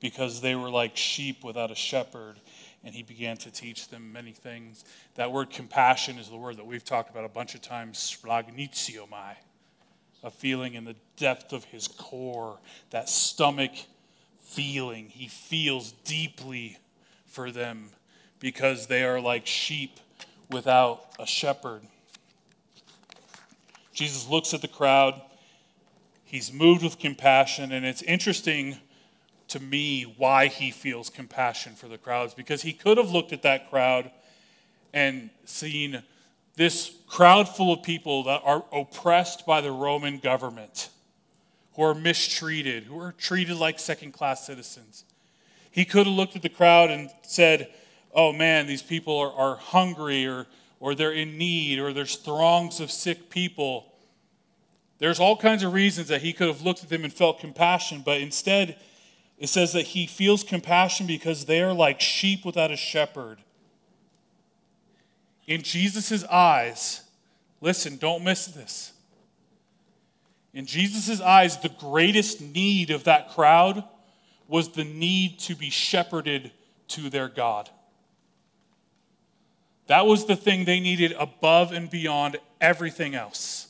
because 0.00 0.40
they 0.40 0.54
were 0.54 0.70
like 0.70 0.96
sheep 0.96 1.42
without 1.42 1.70
a 1.70 1.74
shepherd 1.74 2.36
and 2.84 2.94
he 2.94 3.02
began 3.02 3.36
to 3.38 3.50
teach 3.50 3.88
them 3.88 4.12
many 4.12 4.32
things. 4.32 4.84
That 5.14 5.32
word 5.32 5.50
compassion 5.50 6.18
is 6.18 6.28
the 6.28 6.36
word 6.36 6.58
that 6.58 6.66
we've 6.66 6.84
talked 6.84 7.10
about 7.10 7.24
a 7.24 7.28
bunch 7.28 7.54
of 7.54 7.62
times, 7.62 7.98
splanchnizomai, 7.98 9.36
a 10.22 10.30
feeling 10.30 10.74
in 10.74 10.84
the 10.84 10.96
depth 11.16 11.52
of 11.52 11.64
his 11.64 11.88
core, 11.88 12.58
that 12.90 13.08
stomach 13.08 13.72
feeling. 14.40 15.08
He 15.08 15.28
feels 15.28 15.92
deeply 16.04 16.78
for 17.26 17.50
them 17.50 17.90
because 18.44 18.88
they 18.88 19.02
are 19.02 19.22
like 19.22 19.46
sheep 19.46 19.98
without 20.50 21.06
a 21.18 21.26
shepherd. 21.26 21.80
Jesus 23.94 24.28
looks 24.28 24.52
at 24.52 24.60
the 24.60 24.68
crowd. 24.68 25.18
He's 26.26 26.52
moved 26.52 26.82
with 26.82 26.98
compassion, 26.98 27.72
and 27.72 27.86
it's 27.86 28.02
interesting 28.02 28.76
to 29.48 29.60
me 29.60 30.02
why 30.18 30.48
he 30.48 30.70
feels 30.70 31.08
compassion 31.08 31.74
for 31.74 31.88
the 31.88 31.96
crowds 31.96 32.34
because 32.34 32.60
he 32.60 32.74
could 32.74 32.98
have 32.98 33.10
looked 33.10 33.32
at 33.32 33.40
that 33.44 33.70
crowd 33.70 34.10
and 34.92 35.30
seen 35.46 36.02
this 36.54 36.94
crowd 37.08 37.48
full 37.48 37.72
of 37.72 37.82
people 37.82 38.24
that 38.24 38.42
are 38.44 38.62
oppressed 38.72 39.46
by 39.46 39.62
the 39.62 39.72
Roman 39.72 40.18
government, 40.18 40.90
who 41.76 41.82
are 41.82 41.94
mistreated, 41.94 42.84
who 42.84 43.00
are 43.00 43.12
treated 43.12 43.56
like 43.56 43.78
second 43.78 44.12
class 44.12 44.46
citizens. 44.46 45.04
He 45.70 45.86
could 45.86 46.06
have 46.06 46.14
looked 46.14 46.36
at 46.36 46.42
the 46.42 46.50
crowd 46.50 46.90
and 46.90 47.08
said, 47.22 47.70
Oh 48.14 48.32
man, 48.32 48.66
these 48.66 48.82
people 48.82 49.18
are, 49.18 49.32
are 49.32 49.56
hungry 49.56 50.26
or, 50.26 50.46
or 50.80 50.94
they're 50.94 51.12
in 51.12 51.36
need 51.36 51.78
or 51.78 51.92
there's 51.92 52.16
throngs 52.16 52.80
of 52.80 52.90
sick 52.90 53.28
people. 53.28 53.92
There's 54.98 55.18
all 55.18 55.36
kinds 55.36 55.62
of 55.62 55.72
reasons 55.72 56.08
that 56.08 56.22
he 56.22 56.32
could 56.32 56.46
have 56.46 56.62
looked 56.62 56.82
at 56.82 56.88
them 56.88 57.04
and 57.04 57.12
felt 57.12 57.40
compassion, 57.40 58.02
but 58.04 58.20
instead, 58.20 58.76
it 59.38 59.48
says 59.48 59.72
that 59.72 59.82
he 59.82 60.06
feels 60.06 60.44
compassion 60.44 61.06
because 61.06 61.46
they 61.46 61.60
are 61.60 61.72
like 61.72 62.00
sheep 62.00 62.44
without 62.44 62.70
a 62.70 62.76
shepherd. 62.76 63.38
In 65.46 65.62
Jesus' 65.62 66.24
eyes, 66.24 67.02
listen, 67.60 67.96
don't 67.96 68.22
miss 68.22 68.46
this. 68.46 68.92
In 70.54 70.66
Jesus' 70.66 71.20
eyes, 71.20 71.58
the 71.58 71.68
greatest 71.68 72.40
need 72.40 72.90
of 72.90 73.04
that 73.04 73.30
crowd 73.30 73.82
was 74.46 74.70
the 74.70 74.84
need 74.84 75.40
to 75.40 75.56
be 75.56 75.68
shepherded 75.68 76.52
to 76.88 77.10
their 77.10 77.28
God. 77.28 77.68
That 79.86 80.06
was 80.06 80.26
the 80.26 80.36
thing 80.36 80.64
they 80.64 80.80
needed 80.80 81.12
above 81.18 81.72
and 81.72 81.90
beyond 81.90 82.38
everything 82.60 83.14
else. 83.14 83.68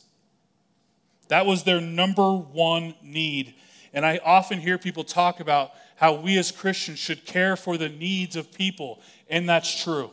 That 1.27 1.45
was 1.45 1.63
their 1.63 1.81
number 1.81 2.33
one 2.33 2.95
need. 3.01 3.55
And 3.93 4.05
I 4.05 4.19
often 4.23 4.59
hear 4.59 4.77
people 4.77 5.03
talk 5.03 5.39
about 5.39 5.71
how 5.95 6.13
we 6.13 6.37
as 6.37 6.51
Christians 6.51 6.99
should 6.99 7.25
care 7.25 7.55
for 7.55 7.77
the 7.77 7.89
needs 7.89 8.35
of 8.35 8.53
people, 8.53 9.01
and 9.29 9.47
that's 9.47 9.83
true. 9.83 10.11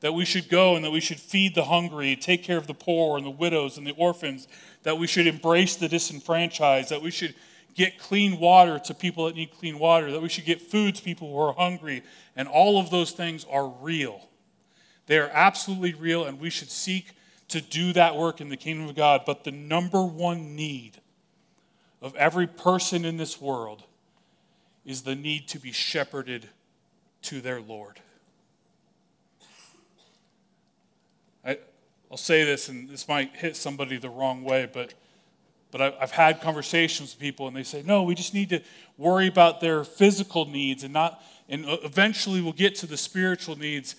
That 0.00 0.12
we 0.12 0.24
should 0.24 0.48
go 0.48 0.76
and 0.76 0.84
that 0.84 0.90
we 0.90 1.00
should 1.00 1.20
feed 1.20 1.54
the 1.54 1.64
hungry, 1.64 2.16
take 2.16 2.42
care 2.42 2.58
of 2.58 2.66
the 2.66 2.74
poor 2.74 3.16
and 3.16 3.24
the 3.24 3.30
widows 3.30 3.78
and 3.78 3.86
the 3.86 3.92
orphans, 3.92 4.48
that 4.82 4.98
we 4.98 5.06
should 5.06 5.26
embrace 5.26 5.76
the 5.76 5.88
disenfranchised, 5.88 6.90
that 6.90 7.02
we 7.02 7.10
should 7.10 7.34
get 7.74 7.98
clean 7.98 8.38
water 8.40 8.78
to 8.80 8.94
people 8.94 9.26
that 9.26 9.36
need 9.36 9.52
clean 9.52 9.78
water, 9.78 10.10
that 10.10 10.22
we 10.22 10.28
should 10.28 10.44
get 10.44 10.60
food 10.60 10.96
to 10.96 11.02
people 11.02 11.30
who 11.30 11.38
are 11.38 11.52
hungry, 11.52 12.02
and 12.34 12.48
all 12.48 12.78
of 12.78 12.90
those 12.90 13.12
things 13.12 13.46
are 13.50 13.68
real. 13.68 14.20
They 15.06 15.18
are 15.18 15.30
absolutely 15.32 15.94
real, 15.94 16.24
and 16.24 16.40
we 16.40 16.50
should 16.50 16.70
seek 16.70 17.12
to 17.48 17.60
do 17.60 17.92
that 17.92 18.16
work 18.16 18.40
in 18.40 18.48
the 18.48 18.56
kingdom 18.56 18.88
of 18.88 18.96
God. 18.96 19.22
But 19.24 19.44
the 19.44 19.52
number 19.52 20.02
one 20.02 20.56
need 20.56 20.98
of 22.02 22.14
every 22.16 22.46
person 22.46 23.04
in 23.04 23.16
this 23.16 23.40
world 23.40 23.84
is 24.84 25.02
the 25.02 25.14
need 25.14 25.48
to 25.48 25.58
be 25.58 25.72
shepherded 25.72 26.48
to 27.22 27.40
their 27.40 27.60
Lord. 27.60 28.00
I, 31.44 31.58
will 32.08 32.16
say 32.16 32.44
this, 32.44 32.68
and 32.68 32.88
this 32.88 33.08
might 33.08 33.34
hit 33.34 33.56
somebody 33.56 33.96
the 33.96 34.10
wrong 34.10 34.44
way, 34.44 34.68
but, 34.72 34.94
but 35.70 35.80
I've 35.80 36.12
had 36.12 36.40
conversations 36.40 37.14
with 37.14 37.20
people, 37.20 37.48
and 37.48 37.56
they 37.56 37.64
say, 37.64 37.82
no, 37.84 38.04
we 38.04 38.14
just 38.14 38.34
need 38.34 38.50
to 38.50 38.60
worry 38.96 39.26
about 39.26 39.60
their 39.60 39.82
physical 39.82 40.46
needs 40.46 40.84
and 40.84 40.92
not, 40.92 41.20
and 41.48 41.66
uh, 41.66 41.78
eventually 41.82 42.40
we'll 42.40 42.52
get 42.52 42.76
to 42.76 42.86
the 42.86 42.96
spiritual 42.96 43.56
needs. 43.56 43.96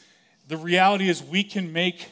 The 0.48 0.58
reality 0.58 1.10
is, 1.10 1.22
we 1.22 1.44
can 1.44 1.74
make 1.74 2.12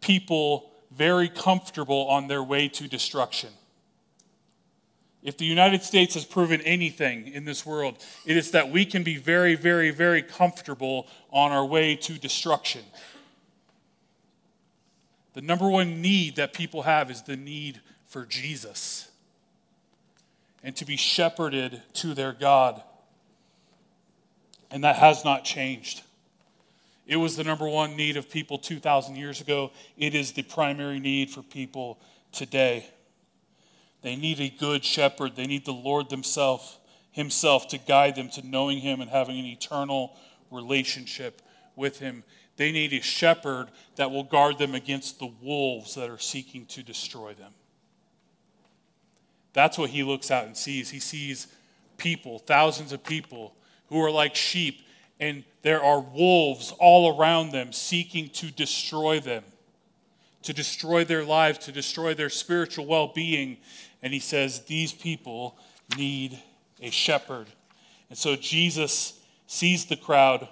people 0.00 0.70
very 0.90 1.28
comfortable 1.28 2.08
on 2.08 2.28
their 2.28 2.42
way 2.42 2.68
to 2.68 2.86
destruction. 2.86 3.48
If 5.22 5.38
the 5.38 5.44
United 5.44 5.82
States 5.82 6.14
has 6.14 6.24
proven 6.24 6.60
anything 6.62 7.28
in 7.28 7.44
this 7.44 7.64
world, 7.64 8.04
it 8.26 8.36
is 8.36 8.50
that 8.50 8.70
we 8.70 8.84
can 8.84 9.04
be 9.04 9.16
very, 9.16 9.54
very, 9.54 9.90
very 9.90 10.20
comfortable 10.20 11.06
on 11.30 11.52
our 11.52 11.64
way 11.64 11.94
to 11.96 12.18
destruction. 12.18 12.82
The 15.34 15.42
number 15.42 15.68
one 15.68 16.02
need 16.02 16.36
that 16.36 16.52
people 16.52 16.82
have 16.82 17.10
is 17.10 17.22
the 17.22 17.36
need 17.36 17.80
for 18.06 18.26
Jesus 18.26 19.10
and 20.62 20.76
to 20.76 20.84
be 20.84 20.96
shepherded 20.96 21.82
to 21.94 22.14
their 22.14 22.32
God. 22.32 22.82
And 24.70 24.84
that 24.84 24.96
has 24.96 25.24
not 25.24 25.44
changed. 25.44 26.02
It 27.06 27.16
was 27.16 27.36
the 27.36 27.44
number 27.44 27.68
one 27.68 27.96
need 27.96 28.16
of 28.16 28.30
people 28.30 28.58
2,000 28.58 29.16
years 29.16 29.40
ago. 29.40 29.72
It 29.96 30.14
is 30.14 30.32
the 30.32 30.42
primary 30.42 31.00
need 31.00 31.30
for 31.30 31.42
people 31.42 31.98
today. 32.30 32.86
They 34.02 34.16
need 34.16 34.40
a 34.40 34.48
good 34.48 34.84
shepherd. 34.84 35.36
They 35.36 35.46
need 35.46 35.64
the 35.64 35.72
Lord 35.72 36.10
themselves, 36.10 36.78
himself 37.10 37.68
to 37.68 37.78
guide 37.78 38.16
them 38.16 38.28
to 38.30 38.46
knowing 38.46 38.78
him 38.78 39.00
and 39.00 39.10
having 39.10 39.38
an 39.38 39.46
eternal 39.46 40.16
relationship 40.50 41.42
with 41.76 41.98
him. 41.98 42.24
They 42.56 42.70
need 42.70 42.92
a 42.92 43.00
shepherd 43.00 43.68
that 43.96 44.10
will 44.10 44.24
guard 44.24 44.58
them 44.58 44.74
against 44.74 45.18
the 45.18 45.32
wolves 45.42 45.94
that 45.94 46.10
are 46.10 46.18
seeking 46.18 46.66
to 46.66 46.82
destroy 46.82 47.34
them. 47.34 47.52
That's 49.52 49.78
what 49.78 49.90
he 49.90 50.02
looks 50.02 50.30
out 50.30 50.46
and 50.46 50.56
sees. 50.56 50.90
He 50.90 51.00
sees 51.00 51.46
people, 51.96 52.38
thousands 52.38 52.92
of 52.92 53.04
people 53.04 53.54
who 53.88 54.00
are 54.02 54.10
like 54.10 54.34
sheep, 54.34 54.82
and 55.22 55.44
there 55.62 55.80
are 55.80 56.00
wolves 56.00 56.74
all 56.80 57.16
around 57.16 57.52
them 57.52 57.72
seeking 57.72 58.28
to 58.30 58.50
destroy 58.50 59.20
them, 59.20 59.44
to 60.42 60.52
destroy 60.52 61.04
their 61.04 61.24
lives, 61.24 61.58
to 61.58 61.70
destroy 61.70 62.12
their 62.12 62.28
spiritual 62.28 62.86
well 62.86 63.06
being 63.06 63.58
and 64.02 64.12
he 64.12 64.18
says, 64.18 64.62
These 64.62 64.92
people 64.92 65.56
need 65.96 66.38
a 66.80 66.90
shepherd. 66.90 67.46
And 68.10 68.18
so 68.18 68.34
Jesus 68.34 69.20
sees 69.46 69.86
the 69.86 69.96
crowd. 69.96 70.48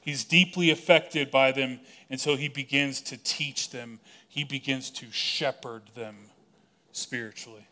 He's 0.00 0.24
deeply 0.24 0.70
affected 0.70 1.30
by 1.30 1.52
them, 1.52 1.78
and 2.10 2.20
so 2.20 2.36
he 2.36 2.48
begins 2.48 3.00
to 3.02 3.16
teach 3.16 3.70
them. 3.70 4.00
He 4.28 4.42
begins 4.42 4.90
to 4.90 5.06
shepherd 5.12 5.82
them 5.94 6.16
spiritually. 6.90 7.66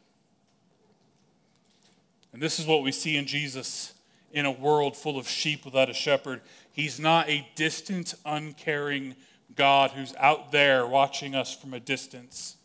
And 2.32 2.40
this 2.40 2.60
is 2.60 2.64
what 2.64 2.82
we 2.82 2.92
see 2.92 3.16
in 3.16 3.26
Jesus 3.26 3.92
in 4.32 4.46
a 4.46 4.50
world 4.50 4.96
full 4.96 5.18
of 5.18 5.28
sheep 5.28 5.64
without 5.64 5.90
a 5.90 5.94
shepherd. 5.94 6.40
He's 6.72 6.98
not 6.98 7.28
a 7.28 7.46
distant, 7.54 8.14
uncaring 8.24 9.14
God 9.54 9.90
who's 9.90 10.14
out 10.16 10.52
there 10.52 10.86
watching 10.86 11.34
us 11.34 11.54
from 11.54 11.74
a 11.74 11.80
distance. 11.80 12.56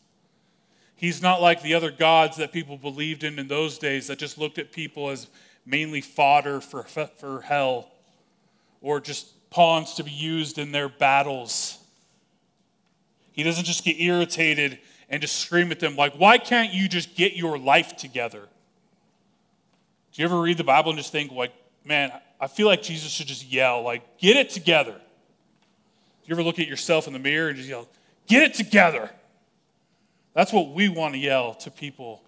He's 0.96 1.22
not 1.22 1.40
like 1.40 1.62
the 1.62 1.74
other 1.74 1.90
gods 1.90 2.38
that 2.38 2.52
people 2.52 2.76
believed 2.76 3.22
in 3.22 3.38
in 3.38 3.46
those 3.46 3.78
days 3.78 4.08
that 4.08 4.18
just 4.18 4.38
looked 4.38 4.58
at 4.58 4.72
people 4.72 5.10
as 5.10 5.28
mainly 5.64 6.00
fodder 6.00 6.60
for, 6.60 6.82
for 6.82 7.42
hell 7.42 7.90
or 8.80 9.00
just 9.00 9.50
pawns 9.50 9.94
to 9.94 10.04
be 10.04 10.10
used 10.10 10.58
in 10.58 10.72
their 10.72 10.88
battles. 10.88 11.78
He 13.32 13.42
doesn't 13.42 13.64
just 13.64 13.84
get 13.84 14.00
irritated 14.00 14.78
and 15.08 15.20
just 15.22 15.36
scream 15.36 15.70
at 15.70 15.80
them, 15.80 15.96
like, 15.96 16.14
why 16.14 16.36
can't 16.38 16.72
you 16.72 16.88
just 16.88 17.14
get 17.14 17.34
your 17.34 17.58
life 17.58 17.96
together? 17.96 18.42
Do 20.18 20.24
you 20.24 20.28
ever 20.30 20.40
read 20.40 20.56
the 20.56 20.64
Bible 20.64 20.90
and 20.90 20.98
just 20.98 21.12
think, 21.12 21.30
like, 21.30 21.52
man, 21.84 22.10
I 22.40 22.48
feel 22.48 22.66
like 22.66 22.82
Jesus 22.82 23.12
should 23.12 23.28
just 23.28 23.46
yell, 23.46 23.82
like, 23.82 24.18
get 24.18 24.36
it 24.36 24.50
together? 24.50 24.90
Do 24.90 24.98
you 26.24 26.34
ever 26.34 26.42
look 26.42 26.58
at 26.58 26.66
yourself 26.66 27.06
in 27.06 27.12
the 27.12 27.20
mirror 27.20 27.50
and 27.50 27.56
just 27.56 27.68
yell, 27.68 27.86
get 28.26 28.42
it 28.42 28.54
together? 28.54 29.12
That's 30.34 30.52
what 30.52 30.70
we 30.70 30.88
want 30.88 31.14
to 31.14 31.20
yell 31.20 31.54
to 31.54 31.70
people. 31.70 32.24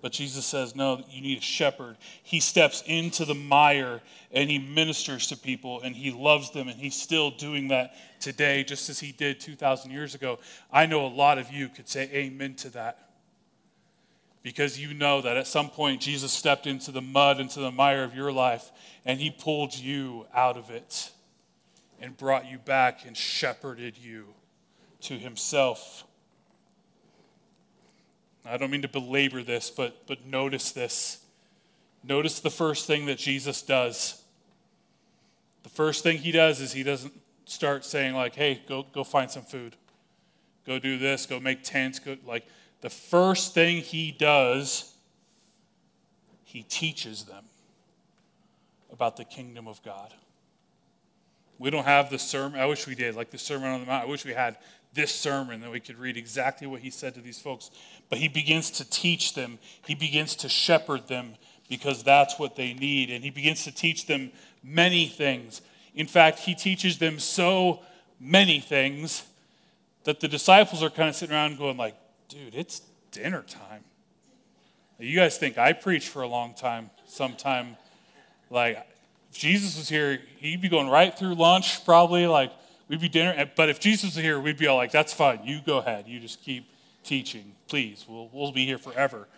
But 0.00 0.12
Jesus 0.12 0.46
says, 0.46 0.76
no, 0.76 1.02
you 1.10 1.20
need 1.20 1.38
a 1.38 1.42
shepherd. 1.42 1.96
He 2.22 2.38
steps 2.38 2.84
into 2.86 3.24
the 3.24 3.34
mire 3.34 4.00
and 4.30 4.48
he 4.48 4.60
ministers 4.60 5.26
to 5.26 5.36
people 5.36 5.80
and 5.82 5.96
he 5.96 6.12
loves 6.12 6.52
them 6.52 6.68
and 6.68 6.78
he's 6.78 6.94
still 6.94 7.32
doing 7.32 7.66
that 7.68 7.96
today 8.20 8.62
just 8.62 8.88
as 8.88 9.00
he 9.00 9.10
did 9.10 9.40
2,000 9.40 9.90
years 9.90 10.14
ago. 10.14 10.38
I 10.72 10.86
know 10.86 11.04
a 11.04 11.08
lot 11.08 11.38
of 11.38 11.50
you 11.50 11.68
could 11.68 11.88
say 11.88 12.08
amen 12.12 12.54
to 12.58 12.70
that 12.70 13.08
because 14.42 14.78
you 14.78 14.92
know 14.94 15.20
that 15.20 15.36
at 15.36 15.46
some 15.46 15.68
point 15.68 16.00
Jesus 16.00 16.32
stepped 16.32 16.66
into 16.66 16.90
the 16.90 17.00
mud, 17.00 17.40
into 17.40 17.60
the 17.60 17.70
mire 17.70 18.04
of 18.04 18.14
your 18.14 18.32
life, 18.32 18.70
and 19.04 19.20
he 19.20 19.30
pulled 19.30 19.76
you 19.76 20.26
out 20.34 20.56
of 20.56 20.70
it 20.70 21.10
and 22.00 22.16
brought 22.16 22.50
you 22.50 22.58
back 22.58 23.06
and 23.06 23.16
shepherded 23.16 23.96
you 23.96 24.34
to 25.02 25.14
himself. 25.18 26.04
I 28.44 28.56
don't 28.56 28.70
mean 28.70 28.82
to 28.82 28.88
belabor 28.88 29.42
this, 29.42 29.70
but, 29.70 30.06
but 30.06 30.26
notice 30.26 30.72
this. 30.72 31.24
Notice 32.02 32.40
the 32.40 32.50
first 32.50 32.88
thing 32.88 33.06
that 33.06 33.18
Jesus 33.18 33.62
does. 33.62 34.20
The 35.62 35.68
first 35.68 36.02
thing 36.02 36.18
he 36.18 36.32
does 36.32 36.60
is 36.60 36.72
he 36.72 36.82
doesn't 36.82 37.12
start 37.44 37.84
saying, 37.84 38.14
like, 38.14 38.34
hey, 38.34 38.62
go, 38.68 38.84
go 38.92 39.04
find 39.04 39.30
some 39.30 39.44
food. 39.44 39.76
Go 40.66 40.80
do 40.80 40.98
this, 40.98 41.26
go 41.26 41.38
make 41.38 41.62
tents, 41.62 42.00
go 42.00 42.16
like 42.26 42.46
the 42.82 42.90
first 42.90 43.54
thing 43.54 43.78
he 43.78 44.12
does, 44.12 44.92
he 46.44 46.62
teaches 46.64 47.24
them 47.24 47.44
about 48.92 49.16
the 49.16 49.24
kingdom 49.24 49.66
of 49.66 49.82
God. 49.82 50.12
We 51.58 51.70
don't 51.70 51.84
have 51.84 52.10
the 52.10 52.18
sermon. 52.18 52.60
I 52.60 52.66
wish 52.66 52.86
we 52.86 52.94
did, 52.94 53.14
like 53.14 53.30
the 53.30 53.38
Sermon 53.38 53.70
on 53.70 53.80
the 53.80 53.86
Mount. 53.86 54.04
I 54.04 54.06
wish 54.06 54.24
we 54.24 54.34
had 54.34 54.58
this 54.94 55.14
sermon 55.14 55.60
that 55.60 55.70
we 55.70 55.80
could 55.80 55.96
read 55.96 56.16
exactly 56.16 56.66
what 56.66 56.80
he 56.80 56.90
said 56.90 57.14
to 57.14 57.20
these 57.20 57.40
folks. 57.40 57.70
But 58.10 58.18
he 58.18 58.28
begins 58.28 58.70
to 58.72 58.90
teach 58.90 59.34
them, 59.34 59.58
he 59.86 59.94
begins 59.94 60.36
to 60.36 60.48
shepherd 60.48 61.08
them 61.08 61.34
because 61.68 62.02
that's 62.02 62.38
what 62.38 62.56
they 62.56 62.74
need. 62.74 63.10
And 63.10 63.22
he 63.22 63.30
begins 63.30 63.64
to 63.64 63.72
teach 63.72 64.06
them 64.06 64.32
many 64.62 65.06
things. 65.06 65.62
In 65.94 66.06
fact, 66.06 66.40
he 66.40 66.54
teaches 66.54 66.98
them 66.98 67.18
so 67.18 67.80
many 68.20 68.60
things 68.60 69.24
that 70.04 70.20
the 70.20 70.28
disciples 70.28 70.82
are 70.82 70.90
kind 70.90 71.08
of 71.08 71.14
sitting 71.14 71.34
around 71.34 71.58
going 71.58 71.76
like, 71.76 71.94
dude, 72.32 72.54
it's 72.54 72.80
dinner 73.10 73.42
time. 73.42 73.84
You 74.98 75.16
guys 75.16 75.36
think 75.36 75.58
I 75.58 75.72
preach 75.74 76.08
for 76.08 76.22
a 76.22 76.28
long 76.28 76.54
time 76.54 76.90
sometime. 77.06 77.76
Like, 78.48 78.86
if 79.30 79.38
Jesus 79.38 79.76
was 79.76 79.88
here, 79.88 80.20
he'd 80.38 80.62
be 80.62 80.68
going 80.68 80.88
right 80.88 81.16
through 81.16 81.34
lunch, 81.34 81.84
probably. 81.84 82.26
Like, 82.26 82.52
we'd 82.88 83.00
be 83.00 83.08
dinner. 83.08 83.50
But 83.54 83.68
if 83.68 83.80
Jesus 83.80 84.14
was 84.14 84.24
here, 84.24 84.40
we'd 84.40 84.56
be 84.56 84.66
all 84.66 84.76
like, 84.76 84.92
that's 84.92 85.12
fine. 85.12 85.40
You 85.44 85.60
go 85.64 85.78
ahead. 85.78 86.06
You 86.06 86.20
just 86.20 86.40
keep 86.42 86.66
teaching. 87.04 87.52
Please. 87.68 88.06
We'll, 88.08 88.30
we'll 88.32 88.52
be 88.52 88.64
here 88.64 88.78
forever. 88.78 89.28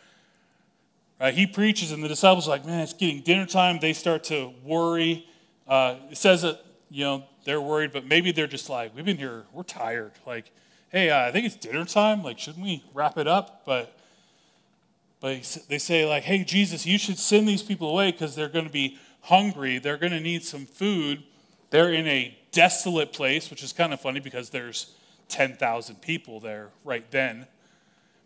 Right? 1.21 1.35
He 1.35 1.47
preaches, 1.47 1.91
and 1.91 2.03
the 2.03 2.09
disciples 2.09 2.47
are 2.47 2.51
like, 2.51 2.65
man, 2.65 2.81
it's 2.81 2.93
getting 2.93 3.23
dinner 3.23 3.47
time. 3.47 3.79
They 3.81 3.93
start 3.93 4.25
to 4.25 4.53
worry. 4.63 5.27
Uh, 5.67 5.97
it 6.11 6.17
says 6.17 6.43
that, 6.43 6.65
you 6.91 7.05
know, 7.05 7.25
they're 7.45 7.61
worried, 7.61 7.93
but 7.93 8.07
maybe 8.07 8.31
they're 8.31 8.47
just 8.47 8.69
like, 8.69 8.95
we've 8.95 9.05
been 9.05 9.17
here, 9.17 9.45
we're 9.53 9.63
tired. 9.65 10.13
Like, 10.27 10.53
hey, 10.95 11.11
uh, 11.11 11.27
I 11.27 11.33
think 11.33 11.45
it's 11.45 11.57
dinner 11.57 11.85
time. 11.85 12.23
Like, 12.23 12.39
shouldn't 12.39 12.65
we 12.65 12.85
wrap 12.95 13.19
it 13.19 13.27
up? 13.27 13.63
But, 13.67 13.99
but 15.19 15.59
they 15.69 15.79
say, 15.79 16.07
like, 16.07 16.23
hey, 16.23 16.45
Jesus, 16.45 16.87
you 16.87 16.99
should 16.99 17.19
send 17.19 17.49
these 17.49 17.65
people 17.65 17.91
away 17.91 18.13
because 18.13 18.37
they're 18.37 18.49
going 18.49 18.67
to 18.67 18.71
be 18.71 18.97
hungry. 19.23 19.79
They're 19.79 19.97
going 19.97 20.13
to 20.13 20.21
need 20.21 20.45
some 20.45 20.67
food. 20.67 21.25
They're 21.71 21.93
in 21.93 22.07
a 22.07 22.39
desolate 22.53 23.13
place, 23.13 23.51
which 23.51 23.65
is 23.65 23.73
kind 23.73 23.93
of 23.93 24.01
funny 24.01 24.21
because 24.21 24.51
there's 24.51 24.95
10,000 25.31 26.01
people 26.01 26.39
there 26.39 26.69
right 26.85 27.11
then. 27.11 27.49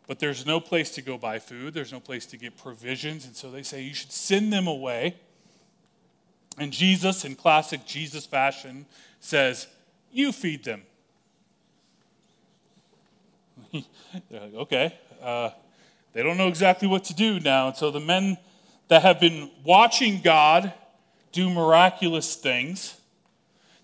But 0.06 0.18
there's 0.18 0.44
no 0.44 0.60
place 0.60 0.90
to 0.96 1.02
go 1.02 1.16
buy 1.16 1.38
food, 1.38 1.72
there's 1.72 1.92
no 1.92 2.00
place 2.00 2.26
to 2.26 2.36
get 2.36 2.58
provisions. 2.58 3.24
And 3.24 3.34
so 3.34 3.50
they 3.50 3.62
say, 3.62 3.80
you 3.80 3.94
should 3.94 4.12
send 4.12 4.52
them 4.52 4.66
away. 4.66 5.16
And 6.58 6.70
Jesus, 6.70 7.24
in 7.24 7.34
classic 7.34 7.86
Jesus 7.86 8.26
fashion, 8.26 8.84
says, 9.20 9.68
You 10.12 10.32
feed 10.32 10.64
them. 10.64 10.82
They're 14.30 14.40
like, 14.40 14.54
okay. 14.54 14.98
Uh, 15.22 15.50
they 16.12 16.22
don't 16.22 16.36
know 16.36 16.48
exactly 16.48 16.88
what 16.88 17.04
to 17.04 17.14
do 17.14 17.38
now. 17.40 17.68
And 17.68 17.76
so 17.76 17.90
the 17.90 18.00
men 18.00 18.38
that 18.88 19.02
have 19.02 19.20
been 19.20 19.50
watching 19.64 20.20
God 20.22 20.72
do 21.32 21.50
miraculous 21.50 22.34
things, 22.34 23.00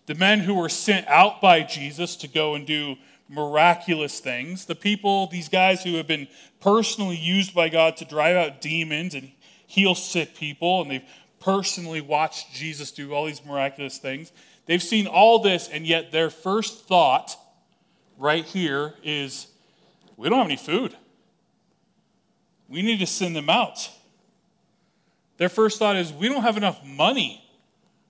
the 0.06 0.14
men 0.14 0.40
who 0.40 0.54
were 0.54 0.68
sent 0.68 1.06
out 1.08 1.40
by 1.40 1.62
Jesus 1.62 2.16
to 2.16 2.28
go 2.28 2.54
and 2.54 2.66
do 2.66 2.96
miraculous 3.28 4.20
things, 4.20 4.64
the 4.64 4.74
people, 4.74 5.26
these 5.26 5.48
guys 5.48 5.82
who 5.82 5.94
have 5.94 6.06
been 6.06 6.28
personally 6.60 7.16
used 7.16 7.54
by 7.54 7.68
God 7.68 7.96
to 7.98 8.04
drive 8.04 8.36
out 8.36 8.60
demons 8.60 9.14
and 9.14 9.30
heal 9.66 9.94
sick 9.94 10.34
people, 10.34 10.82
and 10.82 10.90
they've 10.90 11.08
personally 11.40 12.00
watched 12.00 12.54
Jesus 12.54 12.90
do 12.90 13.12
all 13.12 13.26
these 13.26 13.44
miraculous 13.44 13.98
things. 13.98 14.32
They've 14.66 14.82
seen 14.82 15.06
all 15.06 15.40
this, 15.40 15.68
and 15.68 15.86
yet 15.86 16.10
their 16.10 16.30
first 16.30 16.86
thought 16.86 17.36
right 18.18 18.44
here 18.44 18.94
is 19.02 19.46
we 20.16 20.28
don't 20.28 20.38
have 20.38 20.46
any 20.46 20.56
food. 20.56 20.96
We 22.68 22.82
need 22.82 22.98
to 23.00 23.06
send 23.06 23.36
them 23.36 23.50
out. 23.50 23.90
Their 25.36 25.48
first 25.48 25.78
thought 25.78 25.96
is 25.96 26.12
we 26.12 26.28
don't 26.28 26.42
have 26.42 26.56
enough 26.56 26.84
money 26.84 27.44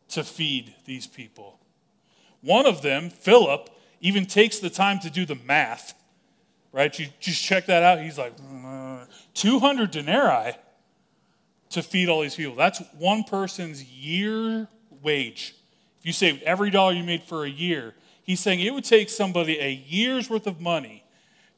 to 0.08 0.22
feed 0.22 0.74
these 0.84 1.06
people. 1.06 1.58
One 2.40 2.66
of 2.66 2.82
them, 2.82 3.10
Philip, 3.10 3.70
even 4.00 4.26
takes 4.26 4.58
the 4.58 4.70
time 4.70 5.00
to 5.00 5.10
do 5.10 5.24
the 5.24 5.34
math. 5.34 5.94
Right? 6.72 6.96
You 6.98 7.06
just 7.20 7.42
check 7.42 7.66
that 7.66 7.82
out. 7.82 8.00
He's 8.00 8.18
like, 8.18 8.36
mm, 8.36 9.06
200 9.34 9.90
denarii 9.90 10.52
to 11.70 11.82
feed 11.82 12.08
all 12.08 12.22
these 12.22 12.34
people. 12.34 12.54
That's 12.54 12.82
one 12.98 13.24
person's 13.24 13.82
year 13.82 14.68
wage. 15.02 15.54
If 16.00 16.06
you 16.06 16.12
saved 16.12 16.42
every 16.42 16.70
dollar 16.70 16.92
you 16.92 17.04
made 17.04 17.22
for 17.22 17.44
a 17.44 17.48
year, 17.48 17.94
he's 18.22 18.40
saying 18.40 18.60
it 18.60 18.74
would 18.74 18.84
take 18.84 19.08
somebody 19.08 19.58
a 19.58 19.70
year's 19.70 20.28
worth 20.28 20.46
of 20.46 20.60
money 20.60 21.03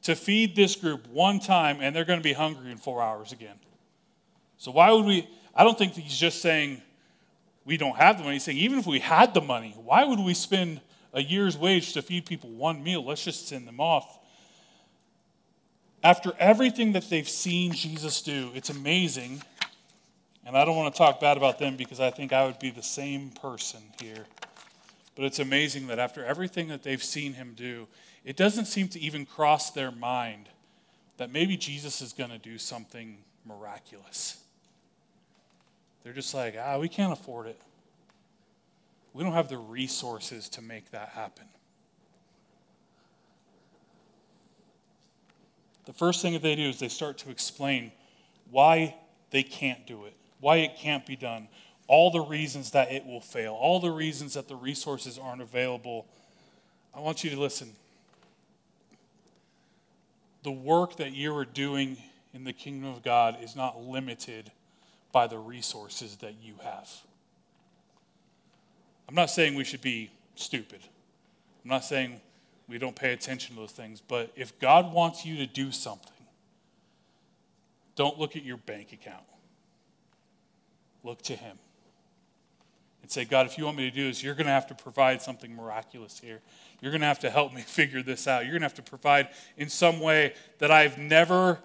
to 0.07 0.15
feed 0.15 0.55
this 0.55 0.77
group 0.77 1.05
one 1.09 1.37
time 1.37 1.79
and 1.81 1.93
they're 1.93 2.05
going 2.05 2.19
to 2.19 2.23
be 2.23 2.31
hungry 2.31 2.71
in 2.71 2.77
four 2.77 3.01
hours 3.01 3.33
again. 3.33 3.57
So, 4.57 4.71
why 4.71 4.89
would 4.89 5.03
we? 5.03 5.27
I 5.53 5.65
don't 5.65 5.77
think 5.77 5.95
he's 5.95 6.17
just 6.17 6.41
saying 6.41 6.81
we 7.65 7.75
don't 7.75 7.97
have 7.97 8.17
the 8.17 8.23
money. 8.23 8.35
He's 8.35 8.43
saying 8.43 8.57
even 8.57 8.79
if 8.79 8.87
we 8.87 8.99
had 8.99 9.33
the 9.33 9.41
money, 9.41 9.75
why 9.83 10.05
would 10.05 10.19
we 10.19 10.33
spend 10.33 10.79
a 11.13 11.21
year's 11.21 11.57
wage 11.57 11.91
to 11.91 12.01
feed 12.01 12.25
people 12.25 12.49
one 12.51 12.81
meal? 12.85 13.03
Let's 13.03 13.25
just 13.25 13.49
send 13.49 13.67
them 13.67 13.81
off. 13.81 14.17
After 16.01 16.31
everything 16.39 16.93
that 16.93 17.09
they've 17.09 17.27
seen 17.27 17.73
Jesus 17.73 18.21
do, 18.21 18.51
it's 18.55 18.69
amazing. 18.69 19.41
And 20.45 20.57
I 20.57 20.63
don't 20.63 20.77
want 20.77 20.93
to 20.93 20.97
talk 20.97 21.19
bad 21.19 21.35
about 21.35 21.59
them 21.59 21.75
because 21.75 21.99
I 21.99 22.11
think 22.11 22.31
I 22.31 22.45
would 22.45 22.59
be 22.59 22.69
the 22.69 22.81
same 22.81 23.31
person 23.31 23.81
here. 24.01 24.25
But 25.17 25.25
it's 25.25 25.39
amazing 25.39 25.87
that 25.87 25.99
after 25.99 26.23
everything 26.23 26.69
that 26.69 26.81
they've 26.81 27.03
seen 27.03 27.33
him 27.33 27.55
do, 27.57 27.89
it 28.23 28.35
doesn't 28.35 28.65
seem 28.65 28.87
to 28.89 28.99
even 28.99 29.25
cross 29.25 29.71
their 29.71 29.91
mind 29.91 30.49
that 31.17 31.31
maybe 31.31 31.57
Jesus 31.57 32.01
is 32.01 32.13
going 32.13 32.29
to 32.29 32.37
do 32.37 32.57
something 32.57 33.17
miraculous. 33.45 34.43
They're 36.03 36.13
just 36.13 36.33
like, 36.33 36.55
ah, 36.59 36.77
we 36.77 36.89
can't 36.89 37.11
afford 37.11 37.47
it. 37.47 37.59
We 39.13 39.23
don't 39.23 39.33
have 39.33 39.49
the 39.49 39.57
resources 39.57 40.47
to 40.49 40.61
make 40.61 40.91
that 40.91 41.09
happen. 41.09 41.45
The 45.85 45.93
first 45.93 46.21
thing 46.21 46.33
that 46.33 46.41
they 46.41 46.55
do 46.55 46.69
is 46.69 46.79
they 46.79 46.89
start 46.89 47.17
to 47.19 47.31
explain 47.31 47.91
why 48.51 48.95
they 49.31 49.41
can't 49.41 49.87
do 49.87 50.05
it, 50.05 50.13
why 50.39 50.57
it 50.57 50.75
can't 50.77 51.05
be 51.05 51.15
done, 51.15 51.47
all 51.87 52.11
the 52.11 52.21
reasons 52.21 52.71
that 52.71 52.91
it 52.91 53.05
will 53.05 53.21
fail, 53.21 53.53
all 53.53 53.79
the 53.79 53.89
reasons 53.89 54.33
that 54.33 54.47
the 54.47 54.55
resources 54.55 55.17
aren't 55.17 55.41
available. 55.41 56.05
I 56.93 56.99
want 56.99 57.23
you 57.23 57.29
to 57.29 57.39
listen 57.39 57.71
the 60.47 60.51
work 60.53 60.95
that 60.95 61.11
you 61.11 61.35
are 61.35 61.43
doing 61.43 61.97
in 62.33 62.45
the 62.45 62.53
kingdom 62.53 62.89
of 62.89 63.03
God 63.03 63.43
is 63.43 63.53
not 63.53 63.83
limited 63.83 64.49
by 65.11 65.27
the 65.27 65.37
resources 65.37 66.15
that 66.21 66.35
you 66.41 66.53
have. 66.63 66.89
I'm 69.09 69.15
not 69.15 69.29
saying 69.29 69.55
we 69.55 69.65
should 69.65 69.81
be 69.81 70.09
stupid. 70.35 70.79
I'm 71.65 71.69
not 71.69 71.83
saying 71.83 72.21
we 72.69 72.77
don't 72.77 72.95
pay 72.95 73.11
attention 73.11 73.55
to 73.55 73.61
those 73.61 73.73
things. 73.73 73.99
But 73.99 74.31
if 74.37 74.57
God 74.57 74.93
wants 74.93 75.25
you 75.25 75.35
to 75.35 75.45
do 75.45 75.69
something, 75.69 76.13
don't 77.97 78.17
look 78.17 78.37
at 78.37 78.45
your 78.45 78.55
bank 78.55 78.93
account. 78.93 79.25
Look 81.03 81.21
to 81.23 81.35
Him. 81.35 81.57
And 83.01 83.11
say, 83.11 83.25
God, 83.25 83.47
if 83.47 83.57
you 83.57 83.65
want 83.65 83.75
me 83.75 83.89
to 83.89 83.93
do 83.93 84.07
this, 84.07 84.23
you're 84.23 84.33
going 84.33 84.47
to 84.47 84.53
have 84.53 84.67
to 84.67 84.75
provide 84.75 85.21
something 85.21 85.53
miraculous 85.53 86.17
here. 86.17 86.39
You're 86.81 86.91
going 86.91 87.01
to 87.01 87.07
have 87.07 87.19
to 87.19 87.29
help 87.29 87.53
me 87.53 87.61
figure 87.67 88.01
this 88.01 88.27
out. 88.27 88.43
You're 88.43 88.51
going 88.51 88.61
to 88.61 88.65
have 88.65 88.75
to 88.75 88.81
provide 88.83 89.29
in 89.57 89.69
some 89.69 89.99
way 89.99 90.33
that 90.59 90.71
I've 90.71 90.97
never 90.97 91.59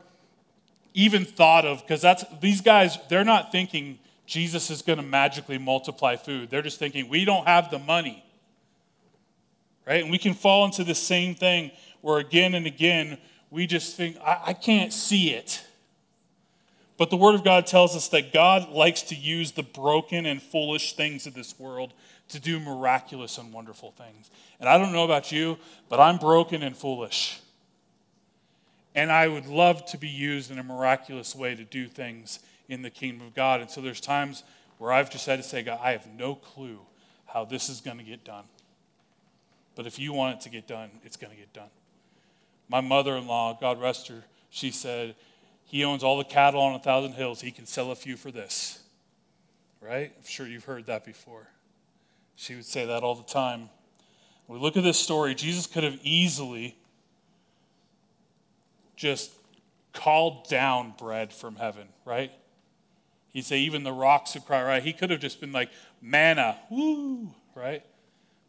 even 0.94 1.25
thought 1.25 1.64
of 1.64 1.81
because 1.81 2.03
that's 2.03 2.25
these 2.40 2.61
guys 2.61 2.98
they're 3.09 3.25
not 3.25 3.51
thinking 3.51 3.98
Jesus 4.27 4.70
is 4.70 4.83
going 4.83 4.98
to 4.98 5.05
magically 5.05 5.59
multiply 5.59 6.16
food. 6.16 6.51
They're 6.51 6.62
just 6.62 6.79
thinking 6.79 7.09
we 7.09 7.25
don't 7.25 7.46
have 7.46 7.70
the 7.70 7.79
money. 7.79 8.25
Right? 9.87 10.03
And 10.03 10.11
we 10.11 10.18
can 10.18 10.35
fall 10.35 10.64
into 10.64 10.85
the 10.85 10.94
same 10.94 11.35
thing 11.35 11.72
where 12.03 12.18
again 12.18 12.55
and 12.55 12.66
again 12.66 13.18
we 13.51 13.66
just 13.66 13.96
think 13.96 14.16
I, 14.20 14.40
I 14.46 14.53
can't 14.53 14.92
see 14.92 15.31
it. 15.31 15.62
But 16.98 17.11
the 17.11 17.16
Word 17.16 17.35
of 17.35 17.42
God 17.42 17.66
tells 17.66 17.96
us 17.96 18.09
that 18.09 18.33
God 18.33 18.70
likes 18.70 19.03
to 19.03 19.14
use 19.14 19.53
the 19.53 19.62
broken 19.62 20.25
and 20.25 20.40
foolish 20.40 20.94
things 20.94 21.27
of 21.27 21.35
this 21.35 21.59
world 21.59 21.92
to 22.33 22.40
do 22.40 22.61
miraculous 22.61 23.38
and 23.38 23.53
wonderful 23.53 23.92
things. 23.92 24.31
And 24.61 24.68
I 24.68 24.79
don't 24.79 24.92
know 24.92 25.05
about 25.05 25.33
you, 25.33 25.59
but 25.88 26.01
I'm 26.01 26.18
broken 26.18 26.62
and 26.62 26.77
foolish. 26.77 27.40
And 28.95 29.11
I 29.11 29.29
would 29.29 29.47
love 29.47 29.87
to 29.87 29.99
be 29.99 30.09
used 30.09 30.51
in 30.51 30.59
a 30.59 30.62
miraculous 30.62 31.35
way 31.35 31.55
to 31.55 31.64
do 31.64 31.88
things 31.88 32.40
in 32.68 32.83
the 32.83 32.90
kingdom 32.90 33.27
of 33.27 33.35
God. 33.35 33.61
And 33.61 33.71
so 33.71 33.81
there's 33.81 34.01
times 34.01 34.42
where 34.79 34.92
I've 34.92 35.11
just 35.11 35.27
had 35.27 35.37
to 35.37 35.42
say, 35.42 35.62
God, 35.62 35.79
I 35.83 35.92
have 35.92 36.07
no 36.07 36.35
clue 36.35 36.81
how 37.27 37.45
this 37.45 37.68
is 37.68 37.81
going 37.81 37.99
to 37.99 38.05
get 38.05 38.25
done. 38.25 38.45
But 39.75 39.87
if 39.87 39.99
you 39.99 40.12
want 40.12 40.37
it 40.37 40.40
to 40.42 40.51
get 40.51 40.66
done, 40.66 40.90
it's 41.03 41.16
going 41.16 41.33
to 41.33 41.38
get 41.38 41.53
done. 41.53 41.71
My 42.68 42.81
mother 42.81 43.16
in 43.16 43.27
law, 43.27 43.57
God 43.59 43.81
rest 43.81 44.09
her, 44.09 44.25
she 44.51 44.71
said, 44.71 45.14
He 45.64 45.85
owns 45.85 46.03
all 46.03 46.18
the 46.18 46.25
cattle 46.25 46.61
on 46.61 46.75
a 46.75 46.79
thousand 46.79 47.12
hills. 47.12 47.40
He 47.40 47.51
can 47.51 47.66
sell 47.66 47.90
a 47.90 47.95
few 47.95 48.16
for 48.16 48.31
this. 48.31 48.83
Right? 49.81 50.12
I'm 50.16 50.27
sure 50.27 50.47
you've 50.47 50.64
heard 50.64 50.87
that 50.87 51.05
before. 51.05 51.49
She 52.42 52.57
would 52.57 52.64
say 52.64 52.87
that 52.87 53.05
all 53.05 53.14
the 53.14 53.22
time. 53.22 53.70
When 54.48 54.59
we 54.59 54.62
look 54.64 54.76
at 54.76 54.83
this 54.83 54.98
story, 54.98 55.33
Jesus 55.33 55.68
could 55.68 55.85
have 55.85 56.00
easily 56.02 56.76
just 58.96 59.31
called 59.92 60.48
down 60.48 60.92
bread 60.98 61.33
from 61.33 61.55
heaven, 61.55 61.87
right? 62.05 62.33
He'd 63.28 63.44
say, 63.44 63.59
even 63.61 63.85
the 63.85 63.92
rocks 63.92 64.35
would 64.35 64.44
cry, 64.44 64.64
right? 64.64 64.83
He 64.83 64.92
could 64.92 65.11
have 65.11 65.20
just 65.20 65.40
been 65.40 65.52
like, 65.52 65.70
manna, 66.00 66.59
woo, 66.68 67.33
right? 67.55 67.85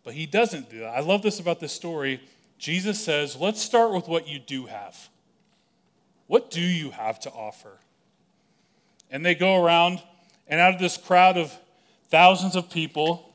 But 0.04 0.16
he 0.16 0.26
doesn't 0.26 0.72
do 0.72 0.80
that. 0.80 0.98
I 0.98 1.02
love 1.02 1.22
this 1.22 1.40
about 1.40 1.60
this 1.60 1.72
story. 1.72 2.20
Jesus 2.58 3.00
says, 3.00 3.36
let's 3.36 3.62
start 3.62 3.92
with 3.92 4.08
what 4.08 4.28
you 4.28 4.40
do 4.40 4.66
have. 4.66 5.08
What 6.26 6.50
do 6.50 6.62
you 6.62 6.90
have 6.90 7.20
to 7.20 7.30
offer? 7.30 7.78
And 9.12 9.24
they 9.24 9.36
go 9.36 9.64
around, 9.64 10.02
and 10.48 10.60
out 10.60 10.74
of 10.74 10.80
this 10.80 10.98
crowd 10.98 11.38
of 11.38 11.56
thousands 12.10 12.56
of 12.56 12.72
people, 12.72 13.33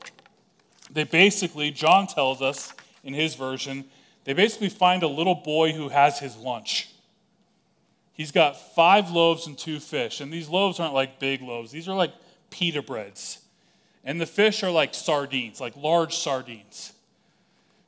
they 0.98 1.04
basically, 1.04 1.70
John 1.70 2.08
tells 2.08 2.42
us 2.42 2.74
in 3.04 3.14
his 3.14 3.36
version, 3.36 3.84
they 4.24 4.32
basically 4.32 4.68
find 4.68 5.04
a 5.04 5.08
little 5.08 5.36
boy 5.36 5.72
who 5.72 5.90
has 5.90 6.18
his 6.18 6.36
lunch. 6.36 6.88
He's 8.12 8.32
got 8.32 8.74
five 8.74 9.12
loaves 9.12 9.46
and 9.46 9.56
two 9.56 9.78
fish. 9.78 10.20
And 10.20 10.32
these 10.32 10.48
loaves 10.48 10.80
aren't 10.80 10.94
like 10.94 11.20
big 11.20 11.40
loaves, 11.40 11.70
these 11.70 11.88
are 11.88 11.94
like 11.94 12.12
pita 12.50 12.82
breads. 12.82 13.38
And 14.04 14.20
the 14.20 14.26
fish 14.26 14.64
are 14.64 14.70
like 14.72 14.92
sardines, 14.92 15.60
like 15.60 15.76
large 15.76 16.16
sardines. 16.16 16.92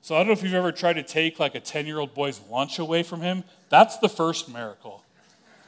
So 0.02 0.14
I 0.14 0.18
don't 0.18 0.28
know 0.28 0.32
if 0.32 0.42
you've 0.42 0.54
ever 0.54 0.70
tried 0.70 0.94
to 0.94 1.02
take 1.02 1.40
like 1.40 1.56
a 1.56 1.60
10 1.60 1.86
year 1.86 1.98
old 1.98 2.14
boy's 2.14 2.40
lunch 2.48 2.78
away 2.78 3.02
from 3.02 3.22
him. 3.22 3.42
That's 3.70 3.98
the 3.98 4.08
first 4.08 4.48
miracle. 4.48 5.02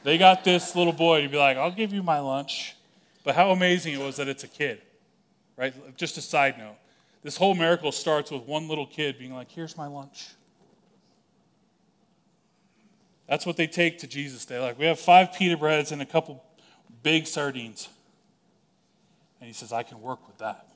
They 0.03 0.17
got 0.17 0.45
this 0.45 0.75
little 0.75 0.93
boy 0.93 1.21
to 1.21 1.29
be 1.29 1.37
like, 1.37 1.57
I'll 1.57 1.71
give 1.71 1.91
you 1.93 2.03
my 2.03 2.19
lunch. 2.19 2.75
But 3.23 3.35
how 3.35 3.51
amazing 3.51 3.95
it 3.95 3.99
was 3.99 4.15
that 4.15 4.27
it's 4.29 4.43
a 4.43 4.47
kid, 4.47 4.81
right? 5.57 5.73
Just 5.97 6.17
a 6.17 6.21
side 6.21 6.57
note. 6.57 6.75
This 7.23 7.37
whole 7.37 7.55
miracle 7.55 7.91
starts 7.91 8.29
with 8.29 8.43
one 8.43 8.67
little 8.67 8.85
kid 8.85 9.17
being 9.17 9.33
like, 9.33 9.49
Here's 9.49 9.77
my 9.77 9.87
lunch. 9.87 10.27
That's 13.27 13.45
what 13.45 13.57
they 13.57 13.67
take 13.67 13.99
to 13.99 14.07
Jesus. 14.07 14.45
They're 14.45 14.61
like, 14.61 14.77
we 14.77 14.85
have 14.85 14.99
five 14.99 15.33
pita 15.33 15.57
breads 15.57 15.91
and 15.91 16.01
a 16.01 16.05
couple 16.05 16.43
big 17.01 17.25
sardines. 17.25 17.89
And 19.39 19.47
he 19.47 19.53
says, 19.53 19.71
I 19.71 19.83
can 19.83 20.01
work 20.01 20.27
with 20.27 20.37
that. 20.39 20.67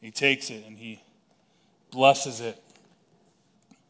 He 0.00 0.10
takes 0.10 0.50
it 0.50 0.64
and 0.66 0.76
he 0.76 1.00
blesses 1.90 2.40
it. 2.40 2.60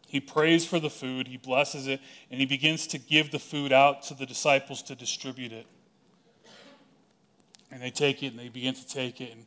He 0.07 0.21
prays 0.21 0.65
for 0.65 0.79
the 0.79 0.91
food, 0.91 1.27
he 1.27 1.37
blesses 1.37 1.89
it, 1.89 2.01
and 2.31 2.39
he 2.39 2.47
begins 2.47 2.87
to 2.89 2.99
give 2.99 3.33
the 3.33 3.41
food 3.41 3.73
out 3.73 4.05
to 4.05 4.15
the 4.15 4.27
disciples 4.27 4.81
to 4.83 4.95
distribute 4.95 5.51
it. 5.51 5.67
And 7.73 7.83
they 7.83 7.91
take 7.91 8.23
it 8.23 8.29
and 8.29 8.39
they 8.39 8.49
begin 8.49 8.75
to 8.75 8.87
take 8.87 9.21
it 9.21 9.33
and 9.33 9.45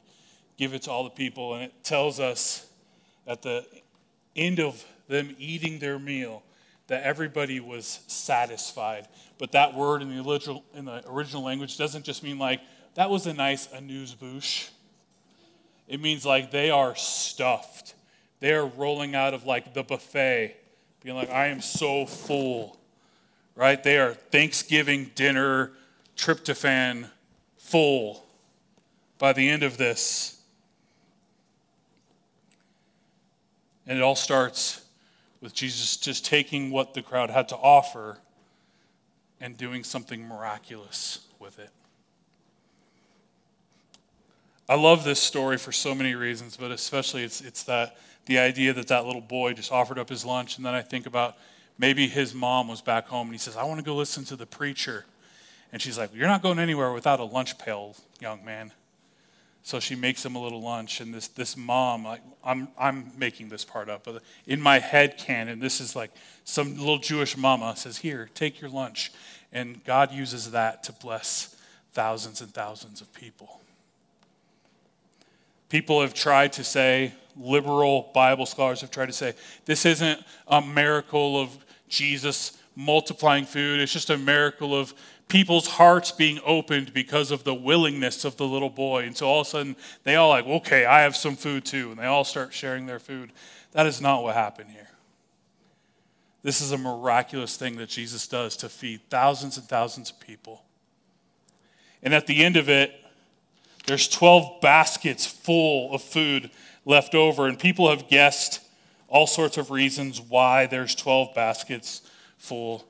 give 0.58 0.74
it 0.74 0.84
to 0.84 0.92
all 0.92 1.04
the 1.04 1.10
people. 1.10 1.54
And 1.54 1.64
it 1.64 1.74
tells 1.84 2.20
us 2.20 2.68
at 3.26 3.42
the 3.42 3.66
end 4.36 4.60
of 4.60 4.84
them 5.08 5.36
eating 5.40 5.80
their 5.80 6.00
meal 6.00 6.44
that 6.88 7.04
everybody 7.04 7.60
was 7.60 8.00
satisfied. 8.08 9.08
But 9.38 9.52
that 9.52 9.74
word 9.74 10.02
in 10.02 10.10
the 10.10 10.30
original, 10.30 10.64
in 10.74 10.86
the 10.86 11.04
original 11.10 11.44
language 11.44 11.78
doesn't 11.78 12.06
just 12.06 12.24
mean 12.24 12.40
like, 12.40 12.62
that 12.96 13.10
was 13.10 13.28
a 13.28 13.34
nice 13.34 13.72
amuse 13.72 14.14
bouche. 14.14 14.70
It 15.88 16.02
means 16.02 16.26
like 16.26 16.52
they 16.52 16.70
are 16.70 16.96
stuffed. 16.96 17.94
They 18.40 18.54
are 18.54 18.66
rolling 18.66 19.16
out 19.16 19.34
of 19.34 19.46
like 19.46 19.74
the 19.74 19.84
buffet, 19.84 20.56
being 21.04 21.16
like, 21.16 21.30
I 21.30 21.48
am 21.48 21.62
so 21.62 22.06
full, 22.06 22.78
right? 23.56 23.82
They 23.82 23.98
are 23.98 24.14
Thanksgiving 24.14 25.12
dinner, 25.16 25.72
tryptophan 26.16 27.10
full 27.58 28.26
by 29.18 29.34
the 29.34 29.48
end 29.50 29.64
of 29.64 29.78
this. 29.78 30.37
And 33.88 33.98
it 33.98 34.02
all 34.02 34.16
starts 34.16 34.86
with 35.42 35.54
Jesus 35.54 35.98
just 35.98 36.26
taking 36.26 36.72
what 36.72 36.94
the 36.94 37.02
crowd 37.02 37.30
had 37.30 37.48
to 37.50 37.56
offer 37.56 38.18
and 39.40 39.58
doing 39.58 39.84
something 39.84 40.28
miraculous 40.28 41.26
with 41.40 41.60
it. 41.60 41.70
I 44.70 44.76
love 44.76 45.06
this 45.06 45.22
story 45.22 45.58
for 45.58 45.72
so 45.72 45.96
many 45.96 46.16
reasons, 46.16 46.58
but 46.58 46.72
especially 46.72 47.24
it's, 47.24 47.40
it's 47.40 47.64
that 47.64 47.98
the 48.26 48.38
idea 48.38 48.74
that 48.74 48.88
that 48.88 49.06
little 49.06 49.22
boy 49.22 49.54
just 49.54 49.72
offered 49.72 49.98
up 49.98 50.10
his 50.10 50.26
lunch. 50.26 50.58
And 50.58 50.66
then 50.66 50.74
I 50.74 50.82
think 50.82 51.06
about 51.06 51.38
maybe 51.78 52.08
his 52.08 52.34
mom 52.34 52.68
was 52.68 52.82
back 52.82 53.08
home 53.08 53.28
and 53.28 53.34
he 53.34 53.40
says, 53.40 53.56
I 53.56 53.64
want 53.64 53.80
to 53.80 53.86
go 53.86 53.96
listen 53.96 54.26
to 54.26 54.36
the 54.36 54.46
preacher. 54.46 55.06
And 55.72 55.82
she's 55.82 55.98
like, 55.98 56.14
You're 56.14 56.28
not 56.28 56.42
going 56.42 56.60
anywhere 56.60 56.92
without 56.92 57.22
a 57.22 57.24
lunch 57.24 57.58
pail, 57.58 57.96
young 58.20 58.44
man. 58.44 58.74
So 59.68 59.82
she 59.82 59.96
makes 59.96 60.26
him 60.26 60.38
a 60.38 60.42
little 60.42 60.62
lunch, 60.62 61.02
and 61.02 61.14
this, 61.14 61.28
this 61.28 61.58
mom, 61.58 62.06
like, 62.06 62.22
I'm, 62.42 62.70
I'm 62.80 63.12
making 63.18 63.50
this 63.50 63.66
part 63.66 63.90
up, 63.90 64.06
but 64.06 64.24
in 64.46 64.62
my 64.62 64.80
head 64.80 65.18
canon, 65.18 65.60
this 65.60 65.82
is 65.82 65.94
like 65.94 66.12
some 66.46 66.78
little 66.78 67.00
Jewish 67.00 67.36
mama 67.36 67.76
says, 67.76 67.98
Here, 67.98 68.30
take 68.34 68.62
your 68.62 68.70
lunch. 68.70 69.12
And 69.52 69.84
God 69.84 70.14
uses 70.14 70.52
that 70.52 70.84
to 70.84 70.94
bless 70.94 71.58
thousands 71.92 72.40
and 72.40 72.54
thousands 72.54 73.02
of 73.02 73.12
people. 73.14 73.60
People 75.68 76.00
have 76.00 76.14
tried 76.14 76.54
to 76.54 76.64
say, 76.64 77.12
liberal 77.36 78.10
Bible 78.14 78.46
scholars 78.46 78.80
have 78.80 78.92
tried 78.92 79.08
to 79.08 79.14
say, 79.14 79.34
this 79.66 79.86
isn't 79.86 80.24
a 80.48 80.62
miracle 80.62 81.42
of 81.42 81.58
Jesus 81.90 82.58
multiplying 82.78 83.44
food, 83.44 83.82
it's 83.82 83.92
just 83.92 84.12
a 84.12 84.18
miracle 84.18 84.74
of 84.74 84.94
people's 85.28 85.68
hearts 85.68 86.12
being 86.12 86.40
opened 86.46 86.94
because 86.94 87.32
of 87.32 87.44
the 87.44 87.54
willingness 87.54 88.24
of 88.24 88.38
the 88.38 88.48
little 88.48 88.70
boy. 88.70 89.04
And 89.04 89.16
so 89.16 89.28
all 89.28 89.42
of 89.42 89.48
a 89.48 89.50
sudden, 89.50 89.76
they 90.04 90.16
all 90.16 90.30
like, 90.30 90.46
okay, 90.46 90.86
I 90.86 91.02
have 91.02 91.16
some 91.16 91.36
food 91.36 91.66
too. 91.66 91.92
And 91.92 92.00
they 92.00 92.06
all 92.06 92.24
start 92.24 92.54
sharing 92.54 92.86
their 92.86 93.00
food. 93.00 93.32
That 93.74 93.86
is 93.86 94.00
not 94.00 94.24
what 94.24 94.36
happened 94.36 94.72
here. 94.72 94.88
This 96.44 96.62
is 96.62 96.72
a 96.72 96.78
miraculous 96.78 97.58
thing 97.58 97.76
that 97.78 97.90
Jesus 97.90 98.28
does 98.28 98.56
to 98.58 98.70
feed 98.70 99.02
thousands 99.10 99.58
and 99.58 99.68
thousands 99.68 100.12
of 100.12 100.20
people. 100.20 100.64
And 102.02 102.14
at 102.14 102.28
the 102.28 102.44
end 102.44 102.56
of 102.56 102.70
it, 102.70 102.94
there's 103.86 104.08
12 104.08 104.62
baskets 104.62 105.26
full 105.26 105.94
of 105.94 106.02
food 106.02 106.52
left 106.86 107.16
over. 107.16 107.48
And 107.48 107.60
people 107.60 107.90
have 107.90 108.08
guessed 108.08 108.62
all 109.10 109.28
sorts 109.28 109.58
of 109.58 109.72
reasons 109.72 110.22
why 110.22 110.68
there's 110.68 110.96
12 110.96 111.34
baskets 111.34 112.02
full 112.38 112.87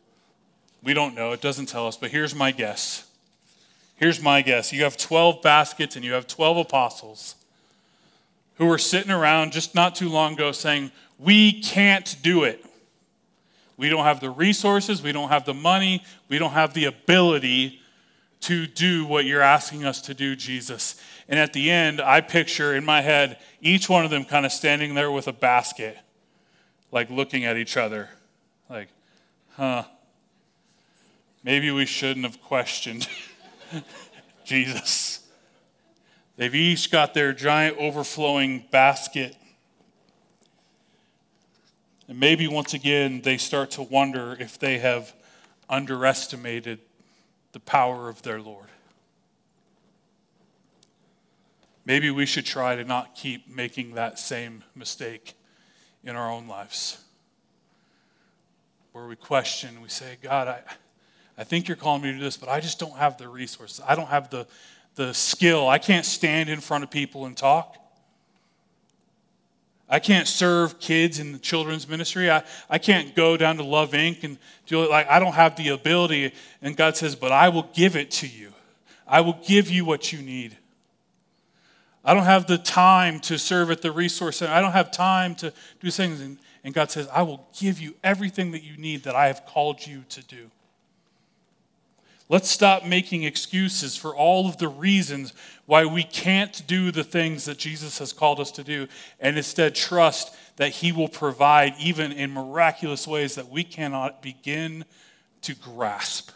we 0.88 0.94
don't 0.94 1.16
know, 1.16 1.34
it 1.34 1.42
doesn't 1.42 1.66
tell 1.66 1.86
us, 1.86 1.98
but 1.98 2.12
here's 2.12 2.34
my 2.34 2.50
guess. 2.50 3.06
Here's 3.98 4.22
my 4.22 4.42
guess. 4.42 4.72
You 4.72 4.84
have 4.84 4.96
12 4.96 5.42
baskets 5.42 5.98
and 5.98 6.06
you 6.06 6.14
have 6.14 6.28
12 6.28 6.60
apostles 6.60 7.36
who 8.56 8.68
were 8.68 8.78
sitting 8.78 9.12
around 9.12 9.52
just 9.52 9.76
not 9.76 9.96
too 9.96 10.08
long 10.08 10.36
ago 10.36 10.54
saying, 10.54 10.92
We 11.20 11.62
can't 11.62 12.16
do 12.22 12.46
it. 12.46 12.64
We 13.76 13.90
don't 13.90 14.06
have 14.06 14.22
the 14.22 14.30
resources, 14.30 15.04
we 15.04 15.12
don't 15.12 15.28
have 15.28 15.44
the 15.44 15.54
money, 15.54 16.06
we 16.30 16.38
don't 16.38 16.52
have 16.52 16.74
the 16.74 16.86
ability 16.86 17.82
to 18.40 18.66
do 18.66 19.06
what 19.06 19.26
you're 19.26 19.42
asking 19.42 19.84
us 19.84 20.00
to 20.04 20.14
do, 20.14 20.38
Jesus. 20.38 21.02
And 21.28 21.38
at 21.38 21.52
the 21.52 21.70
end, 21.70 22.00
I 22.00 22.22
picture 22.22 22.74
in 22.74 22.86
my 22.86 23.02
head 23.02 23.40
each 23.60 23.90
one 23.90 24.06
of 24.06 24.10
them 24.10 24.24
kind 24.24 24.46
of 24.46 24.54
standing 24.54 24.96
there 24.96 25.12
with 25.12 25.28
a 25.28 25.34
basket, 25.34 25.98
like 26.94 27.10
looking 27.10 27.44
at 27.44 27.58
each 27.58 27.76
other, 27.76 28.08
like, 28.70 28.88
huh, 29.58 29.84
maybe 31.48 31.72
we 31.72 31.86
shouldn't 31.86 32.26
have 32.26 32.42
questioned 32.42 33.08
Jesus. 34.44 35.26
They've 36.36 36.54
each 36.54 36.92
got 36.92 37.14
their 37.14 37.32
giant 37.32 37.78
overflowing 37.78 38.66
basket. 38.70 39.34
And 42.10 42.20
maybe 42.20 42.50
once 42.50 42.74
again, 42.74 43.22
they 43.22 43.38
start 43.38 43.72
to 43.72 43.82
wonder 43.82 44.36
if 44.38 44.60
they 44.60 44.80
have 44.80 45.14
underestimated 45.70 46.80
the 47.54 47.62
power 47.62 48.10
of 48.10 48.22
their 48.24 48.42
Lord. 48.42 48.68
Maybe 51.86 52.12
we 52.12 52.26
should 52.26 52.46
try 52.46 52.76
to 52.76 52.84
not 52.84 53.16
keep 53.16 53.48
making 53.48 53.94
that 53.94 54.20
same 54.20 54.66
mistake 54.76 55.34
in 56.04 56.18
our 56.18 56.30
own 56.30 56.50
lives. 56.50 57.02
Where 58.92 59.08
we 59.08 59.16
question, 59.16 59.82
we 59.82 59.88
say, 59.88 60.18
God, 60.22 60.50
I, 60.50 60.62
I 61.38 61.44
think 61.44 61.68
you're 61.68 61.78
calling 61.78 62.02
me 62.02 62.12
to 62.12 62.18
do 62.18 62.24
this, 62.24 62.38
but 62.38 62.50
I 62.50 62.60
just 62.60 62.80
don't 62.80 62.96
have 62.96 63.18
the 63.18 63.28
resources. 63.28 63.82
I 63.88 63.96
don't 63.96 64.08
have 64.08 64.30
the, 64.30 64.48
the 64.96 65.14
skill. 65.14 65.68
I 65.68 65.78
can't 65.78 66.06
stand 66.06 66.50
in 66.50 66.60
front 66.60 66.84
of 66.84 66.90
people 66.90 67.26
and 67.26 67.38
talk. 67.38 67.78
I 69.90 70.00
can't 70.00 70.28
serve 70.28 70.80
kids 70.80 71.20
in 71.20 71.32
the 71.32 71.40
children's 71.40 71.88
ministry. 71.88 72.30
I, 72.30 72.44
I 72.70 72.78
can't 72.78 73.16
go 73.16 73.38
down 73.38 73.58
to 73.58 73.64
Love 73.64 73.92
Inc. 73.92 74.24
and 74.24 74.38
do 74.66 74.84
it 74.84 74.90
like 74.90 75.08
I 75.10 75.20
don't 75.20 75.34
have 75.34 75.56
the 75.56 75.70
ability. 75.70 76.34
And 76.62 76.76
God 76.76 76.98
says, 76.98 77.16
But 77.16 77.32
I 77.32 77.50
will 77.50 77.70
give 77.74 77.96
it 77.96 78.12
to 78.12 78.28
you. 78.28 78.52
I 79.08 79.22
will 79.22 79.40
give 79.46 79.70
you 79.70 79.86
what 79.86 80.12
you 80.12 80.22
need. 80.22 80.58
I 82.04 82.14
don't 82.14 82.24
have 82.24 82.48
the 82.48 82.58
time 82.58 83.20
to 83.22 83.38
serve 83.38 83.72
at 83.72 83.82
the 83.82 83.92
resource 83.92 84.38
center. 84.38 84.54
I 84.54 84.62
don't 84.62 84.72
have 84.72 84.92
time 84.92 85.36
to 85.36 85.54
do 85.80 85.92
things. 85.92 86.20
And, 86.20 86.38
and 86.64 86.74
God 86.74 86.92
says, 86.92 87.08
I 87.14 87.22
will 87.22 87.48
give 87.58 87.80
you 87.80 87.96
everything 88.04 88.52
that 88.52 88.64
you 88.64 88.76
need 88.78 89.04
that 89.04 89.16
I 89.16 89.28
have 89.28 89.46
called 89.46 89.86
you 89.86 90.04
to 90.10 90.24
do. 90.24 90.50
Let's 92.30 92.50
stop 92.50 92.84
making 92.84 93.24
excuses 93.24 93.96
for 93.96 94.14
all 94.14 94.50
of 94.50 94.58
the 94.58 94.68
reasons 94.68 95.34
why 95.66 95.86
we 95.86 96.04
can't 96.04 96.62
do 96.68 96.92
the 96.92 97.04
things 97.04 97.46
that 97.46 97.58
Jesus 97.58 98.00
has 98.00 98.12
called 98.12 98.42
us 98.42 98.52
to 98.52 98.64
do, 98.64 98.88
and 99.20 99.38
instead 99.38 99.76
trust 99.76 100.36
that 100.58 100.70
He 100.70 100.92
will 100.92 101.08
provide, 101.08 101.74
even 101.80 102.12
in 102.12 102.32
miraculous 102.32 103.08
ways 103.08 103.36
that 103.36 103.50
we 103.50 103.64
cannot 103.64 104.22
begin 104.22 104.84
to 105.44 105.56
grasp 105.56 106.32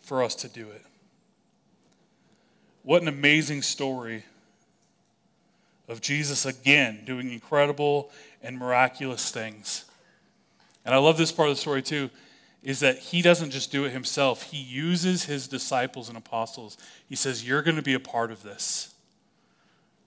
for 0.00 0.22
us 0.22 0.34
to 0.34 0.48
do 0.48 0.68
it. 0.68 0.84
What 2.82 3.00
an 3.00 3.08
amazing 3.08 3.62
story 3.62 4.24
of 5.88 6.00
Jesus 6.00 6.44
again 6.44 7.02
doing 7.06 7.32
incredible 7.32 8.10
and 8.42 8.58
miraculous 8.58 9.30
things. 9.30 9.84
And 10.84 10.94
I 10.94 10.98
love 10.98 11.16
this 11.16 11.32
part 11.32 11.48
of 11.48 11.56
the 11.56 11.60
story 11.60 11.82
too 11.82 12.10
is 12.62 12.80
that 12.80 12.98
he 12.98 13.22
doesn't 13.22 13.50
just 13.50 13.72
do 13.72 13.84
it 13.84 13.90
himself, 13.90 14.42
he 14.44 14.58
uses 14.58 15.24
his 15.24 15.48
disciples 15.48 16.08
and 16.08 16.18
apostles. 16.18 16.76
He 17.08 17.16
says, 17.16 17.46
You're 17.46 17.62
going 17.62 17.76
to 17.76 17.82
be 17.82 17.94
a 17.94 18.00
part 18.00 18.30
of 18.30 18.42
this. 18.42 18.94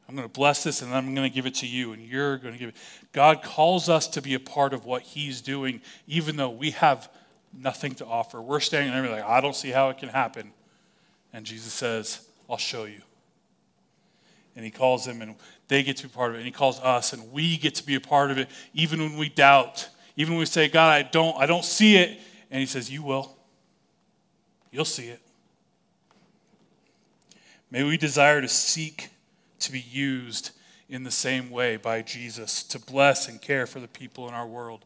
I'm 0.07 0.15
going 0.15 0.27
to 0.27 0.33
bless 0.33 0.63
this 0.63 0.81
and 0.81 0.93
I'm 0.93 1.15
going 1.15 1.29
to 1.29 1.33
give 1.33 1.45
it 1.45 1.55
to 1.55 1.67
you, 1.67 1.93
and 1.93 2.01
you're 2.03 2.37
going 2.37 2.53
to 2.53 2.59
give 2.59 2.69
it. 2.69 2.75
God 3.13 3.41
calls 3.41 3.89
us 3.89 4.07
to 4.09 4.21
be 4.21 4.33
a 4.33 4.39
part 4.39 4.73
of 4.73 4.85
what 4.85 5.01
he's 5.01 5.41
doing, 5.41 5.81
even 6.07 6.35
though 6.35 6.49
we 6.49 6.71
have 6.71 7.09
nothing 7.57 7.95
to 7.95 8.05
offer. 8.05 8.41
We're 8.41 8.59
standing 8.59 8.93
there 8.93 9.11
like, 9.11 9.23
I 9.23 9.41
don't 9.41 9.55
see 9.55 9.69
how 9.69 9.89
it 9.89 9.97
can 9.97 10.09
happen. 10.09 10.51
And 11.31 11.45
Jesus 11.45 11.73
says, 11.73 12.27
I'll 12.49 12.57
show 12.57 12.83
you. 12.85 13.01
And 14.55 14.63
he 14.63 14.69
calls 14.69 15.05
them, 15.05 15.21
and 15.23 15.35
they 15.67 15.81
get 15.81 15.97
to 15.97 16.03
be 16.03 16.13
part 16.13 16.29
of 16.29 16.35
it. 16.35 16.39
And 16.39 16.45
he 16.45 16.51
calls 16.51 16.79
us, 16.81 17.13
and 17.13 17.31
we 17.31 17.57
get 17.57 17.73
to 17.75 17.85
be 17.85 17.95
a 17.95 18.01
part 18.01 18.29
of 18.29 18.37
it, 18.37 18.49
even 18.75 18.99
when 18.99 19.17
we 19.17 19.29
doubt, 19.29 19.89
even 20.15 20.33
when 20.33 20.39
we 20.39 20.45
say, 20.45 20.67
God, 20.67 20.91
I 20.91 21.01
don't, 21.01 21.35
I 21.37 21.47
don't 21.47 21.65
see 21.65 21.95
it 21.95 22.19
and 22.53 22.59
he 22.59 22.67
says, 22.67 22.89
You 22.89 23.01
will. 23.03 23.35
You'll 24.71 24.85
see 24.85 25.07
it. 25.07 25.19
May 27.69 27.83
we 27.83 27.97
desire 27.97 28.39
to 28.41 28.47
seek 28.47 29.09
to 29.59 29.71
be 29.71 29.79
used 29.81 30.51
in 30.87 31.03
the 31.03 31.11
same 31.11 31.49
way 31.49 31.77
by 31.77 32.03
Jesus, 32.03 32.61
to 32.65 32.79
bless 32.79 33.27
and 33.27 33.41
care 33.41 33.65
for 33.65 33.79
the 33.79 33.87
people 33.87 34.27
in 34.27 34.35
our 34.35 34.45
world, 34.45 34.85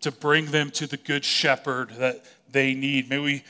to 0.00 0.12
bring 0.12 0.46
them 0.46 0.70
to 0.70 0.86
the 0.86 0.96
good 0.96 1.24
shepherd 1.24 1.90
that 1.98 2.24
they 2.50 2.72
need. 2.72 3.10
May 3.10 3.18
we 3.18 3.44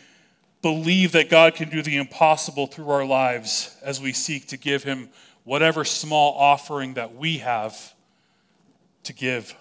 believe 0.63 1.13
that 1.13 1.29
God 1.29 1.55
can 1.55 1.69
do 1.69 1.83
the 1.83 1.99
impossible 1.99 2.67
through 2.67 2.89
our 2.89 3.05
lives 3.05 3.77
as 3.83 4.01
we 4.01 4.15
seek 4.15 4.49
to 4.49 4.57
give 4.57 4.85
him 4.85 5.11
whatever 5.45 5.85
small 5.85 6.35
offering 6.39 6.95
that 6.95 7.15
we 7.15 7.39
have 7.39 7.95
to 9.05 9.13
give. 9.13 9.55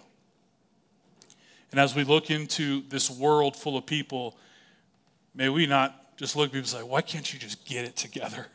And 1.72 1.80
as 1.80 1.96
we 1.96 2.04
look 2.04 2.32
into 2.32 2.84
this 2.90 3.10
world 3.10 3.56
full 3.56 3.78
of 3.78 3.86
people, 3.86 4.38
may 5.36 5.50
we 5.50 5.66
not 5.66 6.18
just 6.18 6.36
look 6.36 6.48
at 6.48 6.52
people 6.54 6.60
and 6.60 6.68
say, 6.68 6.84
why 6.84 7.02
can't 7.02 7.32
you 7.32 7.40
just 7.40 7.66
get 7.66 7.86
it 7.86 7.96
together? 7.96 8.48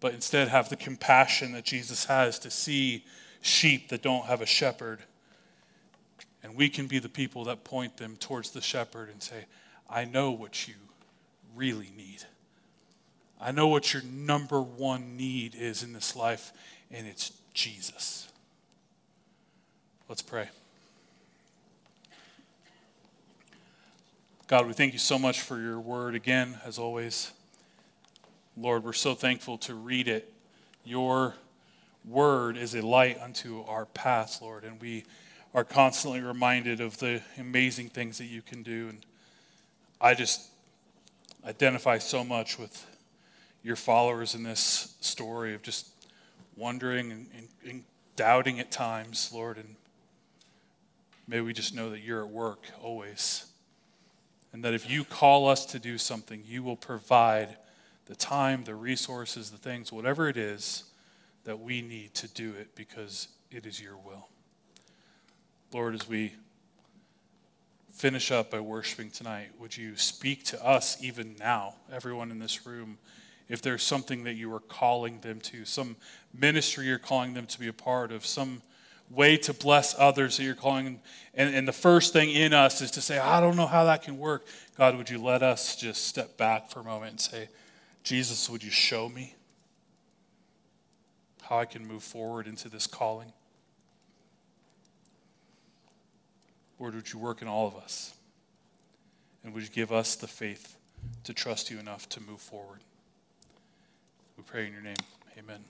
But 0.00 0.14
instead 0.14 0.48
have 0.48 0.68
the 0.68 0.76
compassion 0.76 1.52
that 1.52 1.64
Jesus 1.64 2.04
has 2.06 2.38
to 2.40 2.50
see 2.50 3.04
sheep 3.40 3.88
that 3.88 4.02
don't 4.02 4.26
have 4.26 4.40
a 4.40 4.46
shepherd. 4.46 5.00
And 6.42 6.56
we 6.56 6.68
can 6.68 6.86
be 6.86 6.98
the 6.98 7.08
people 7.08 7.44
that 7.44 7.64
point 7.64 7.96
them 7.96 8.16
towards 8.16 8.50
the 8.50 8.60
shepherd 8.60 9.10
and 9.10 9.22
say, 9.22 9.46
I 9.88 10.04
know 10.04 10.30
what 10.30 10.66
you 10.66 10.74
really 11.54 11.90
need. 11.96 12.24
I 13.40 13.50
know 13.50 13.66
what 13.66 13.92
your 13.92 14.02
number 14.04 14.62
one 14.62 15.16
need 15.16 15.54
is 15.56 15.82
in 15.82 15.92
this 15.92 16.14
life, 16.14 16.52
and 16.90 17.06
it's 17.06 17.32
Jesus. 17.52 18.28
Let's 20.08 20.22
pray. 20.22 20.48
God, 24.52 24.66
we 24.66 24.74
thank 24.74 24.92
you 24.92 24.98
so 24.98 25.18
much 25.18 25.40
for 25.40 25.58
your 25.58 25.80
word 25.80 26.14
again, 26.14 26.60
as 26.66 26.78
always. 26.78 27.32
Lord, 28.54 28.84
we're 28.84 28.92
so 28.92 29.14
thankful 29.14 29.56
to 29.56 29.74
read 29.74 30.08
it. 30.08 30.30
Your 30.84 31.36
word 32.04 32.58
is 32.58 32.74
a 32.74 32.82
light 32.82 33.18
unto 33.18 33.62
our 33.62 33.86
path, 33.86 34.42
Lord, 34.42 34.64
and 34.64 34.78
we 34.78 35.04
are 35.54 35.64
constantly 35.64 36.20
reminded 36.20 36.82
of 36.82 36.98
the 36.98 37.22
amazing 37.38 37.88
things 37.88 38.18
that 38.18 38.26
you 38.26 38.42
can 38.42 38.62
do. 38.62 38.90
And 38.90 38.98
I 40.02 40.12
just 40.12 40.50
identify 41.46 41.96
so 41.96 42.22
much 42.22 42.58
with 42.58 42.86
your 43.62 43.76
followers 43.76 44.34
in 44.34 44.42
this 44.42 44.96
story 45.00 45.54
of 45.54 45.62
just 45.62 45.88
wondering 46.58 47.10
and, 47.10 47.26
and, 47.34 47.48
and 47.66 47.84
doubting 48.16 48.60
at 48.60 48.70
times, 48.70 49.30
Lord. 49.32 49.56
And 49.56 49.76
may 51.26 51.40
we 51.40 51.54
just 51.54 51.74
know 51.74 51.88
that 51.88 52.00
you're 52.00 52.22
at 52.22 52.30
work 52.30 52.66
always. 52.82 53.46
And 54.52 54.62
that 54.64 54.74
if 54.74 54.88
you 54.88 55.04
call 55.04 55.48
us 55.48 55.64
to 55.66 55.78
do 55.78 55.96
something, 55.96 56.42
you 56.46 56.62
will 56.62 56.76
provide 56.76 57.56
the 58.06 58.14
time, 58.14 58.64
the 58.64 58.74
resources, 58.74 59.50
the 59.50 59.56
things, 59.56 59.92
whatever 59.92 60.28
it 60.28 60.36
is 60.36 60.84
that 61.44 61.60
we 61.60 61.82
need 61.82 62.14
to 62.14 62.28
do 62.28 62.52
it 62.52 62.74
because 62.74 63.28
it 63.50 63.66
is 63.66 63.80
your 63.80 63.96
will. 63.96 64.28
Lord, 65.72 65.94
as 65.94 66.08
we 66.08 66.34
finish 67.92 68.30
up 68.30 68.50
by 68.50 68.60
worshiping 68.60 69.10
tonight, 69.10 69.48
would 69.58 69.76
you 69.76 69.96
speak 69.96 70.44
to 70.44 70.64
us 70.64 71.02
even 71.02 71.36
now, 71.38 71.74
everyone 71.90 72.30
in 72.30 72.38
this 72.38 72.66
room, 72.66 72.98
if 73.48 73.62
there's 73.62 73.82
something 73.82 74.24
that 74.24 74.34
you 74.34 74.52
are 74.54 74.60
calling 74.60 75.20
them 75.20 75.40
to, 75.40 75.64
some 75.64 75.96
ministry 76.32 76.86
you're 76.86 76.98
calling 76.98 77.34
them 77.34 77.46
to 77.46 77.58
be 77.58 77.68
a 77.68 77.72
part 77.72 78.12
of, 78.12 78.24
some 78.24 78.62
way 79.14 79.36
to 79.36 79.52
bless 79.52 79.94
others 79.98 80.36
that 80.36 80.44
you're 80.44 80.54
calling. 80.54 81.00
And, 81.34 81.54
and 81.54 81.68
the 81.68 81.72
first 81.72 82.12
thing 82.12 82.30
in 82.30 82.52
us 82.52 82.80
is 82.80 82.90
to 82.92 83.00
say, 83.00 83.18
I 83.18 83.40
don't 83.40 83.56
know 83.56 83.66
how 83.66 83.84
that 83.84 84.02
can 84.02 84.18
work. 84.18 84.44
God, 84.76 84.96
would 84.96 85.10
you 85.10 85.22
let 85.22 85.42
us 85.42 85.76
just 85.76 86.06
step 86.06 86.36
back 86.36 86.70
for 86.70 86.80
a 86.80 86.84
moment 86.84 87.10
and 87.12 87.20
say, 87.20 87.48
Jesus, 88.02 88.48
would 88.50 88.64
you 88.64 88.70
show 88.70 89.08
me 89.08 89.34
how 91.42 91.58
I 91.58 91.64
can 91.64 91.86
move 91.86 92.02
forward 92.02 92.46
into 92.46 92.68
this 92.68 92.86
calling? 92.86 93.32
Lord, 96.78 96.94
would 96.94 97.12
you 97.12 97.18
work 97.18 97.42
in 97.42 97.48
all 97.48 97.68
of 97.68 97.76
us? 97.76 98.14
And 99.44 99.54
would 99.54 99.62
you 99.62 99.68
give 99.68 99.92
us 99.92 100.14
the 100.16 100.26
faith 100.26 100.76
to 101.24 101.34
trust 101.34 101.70
you 101.70 101.78
enough 101.78 102.08
to 102.10 102.20
move 102.20 102.40
forward? 102.40 102.80
We 104.36 104.42
pray 104.44 104.66
in 104.66 104.72
your 104.72 104.82
name. 104.82 104.96
Amen. 105.38 105.62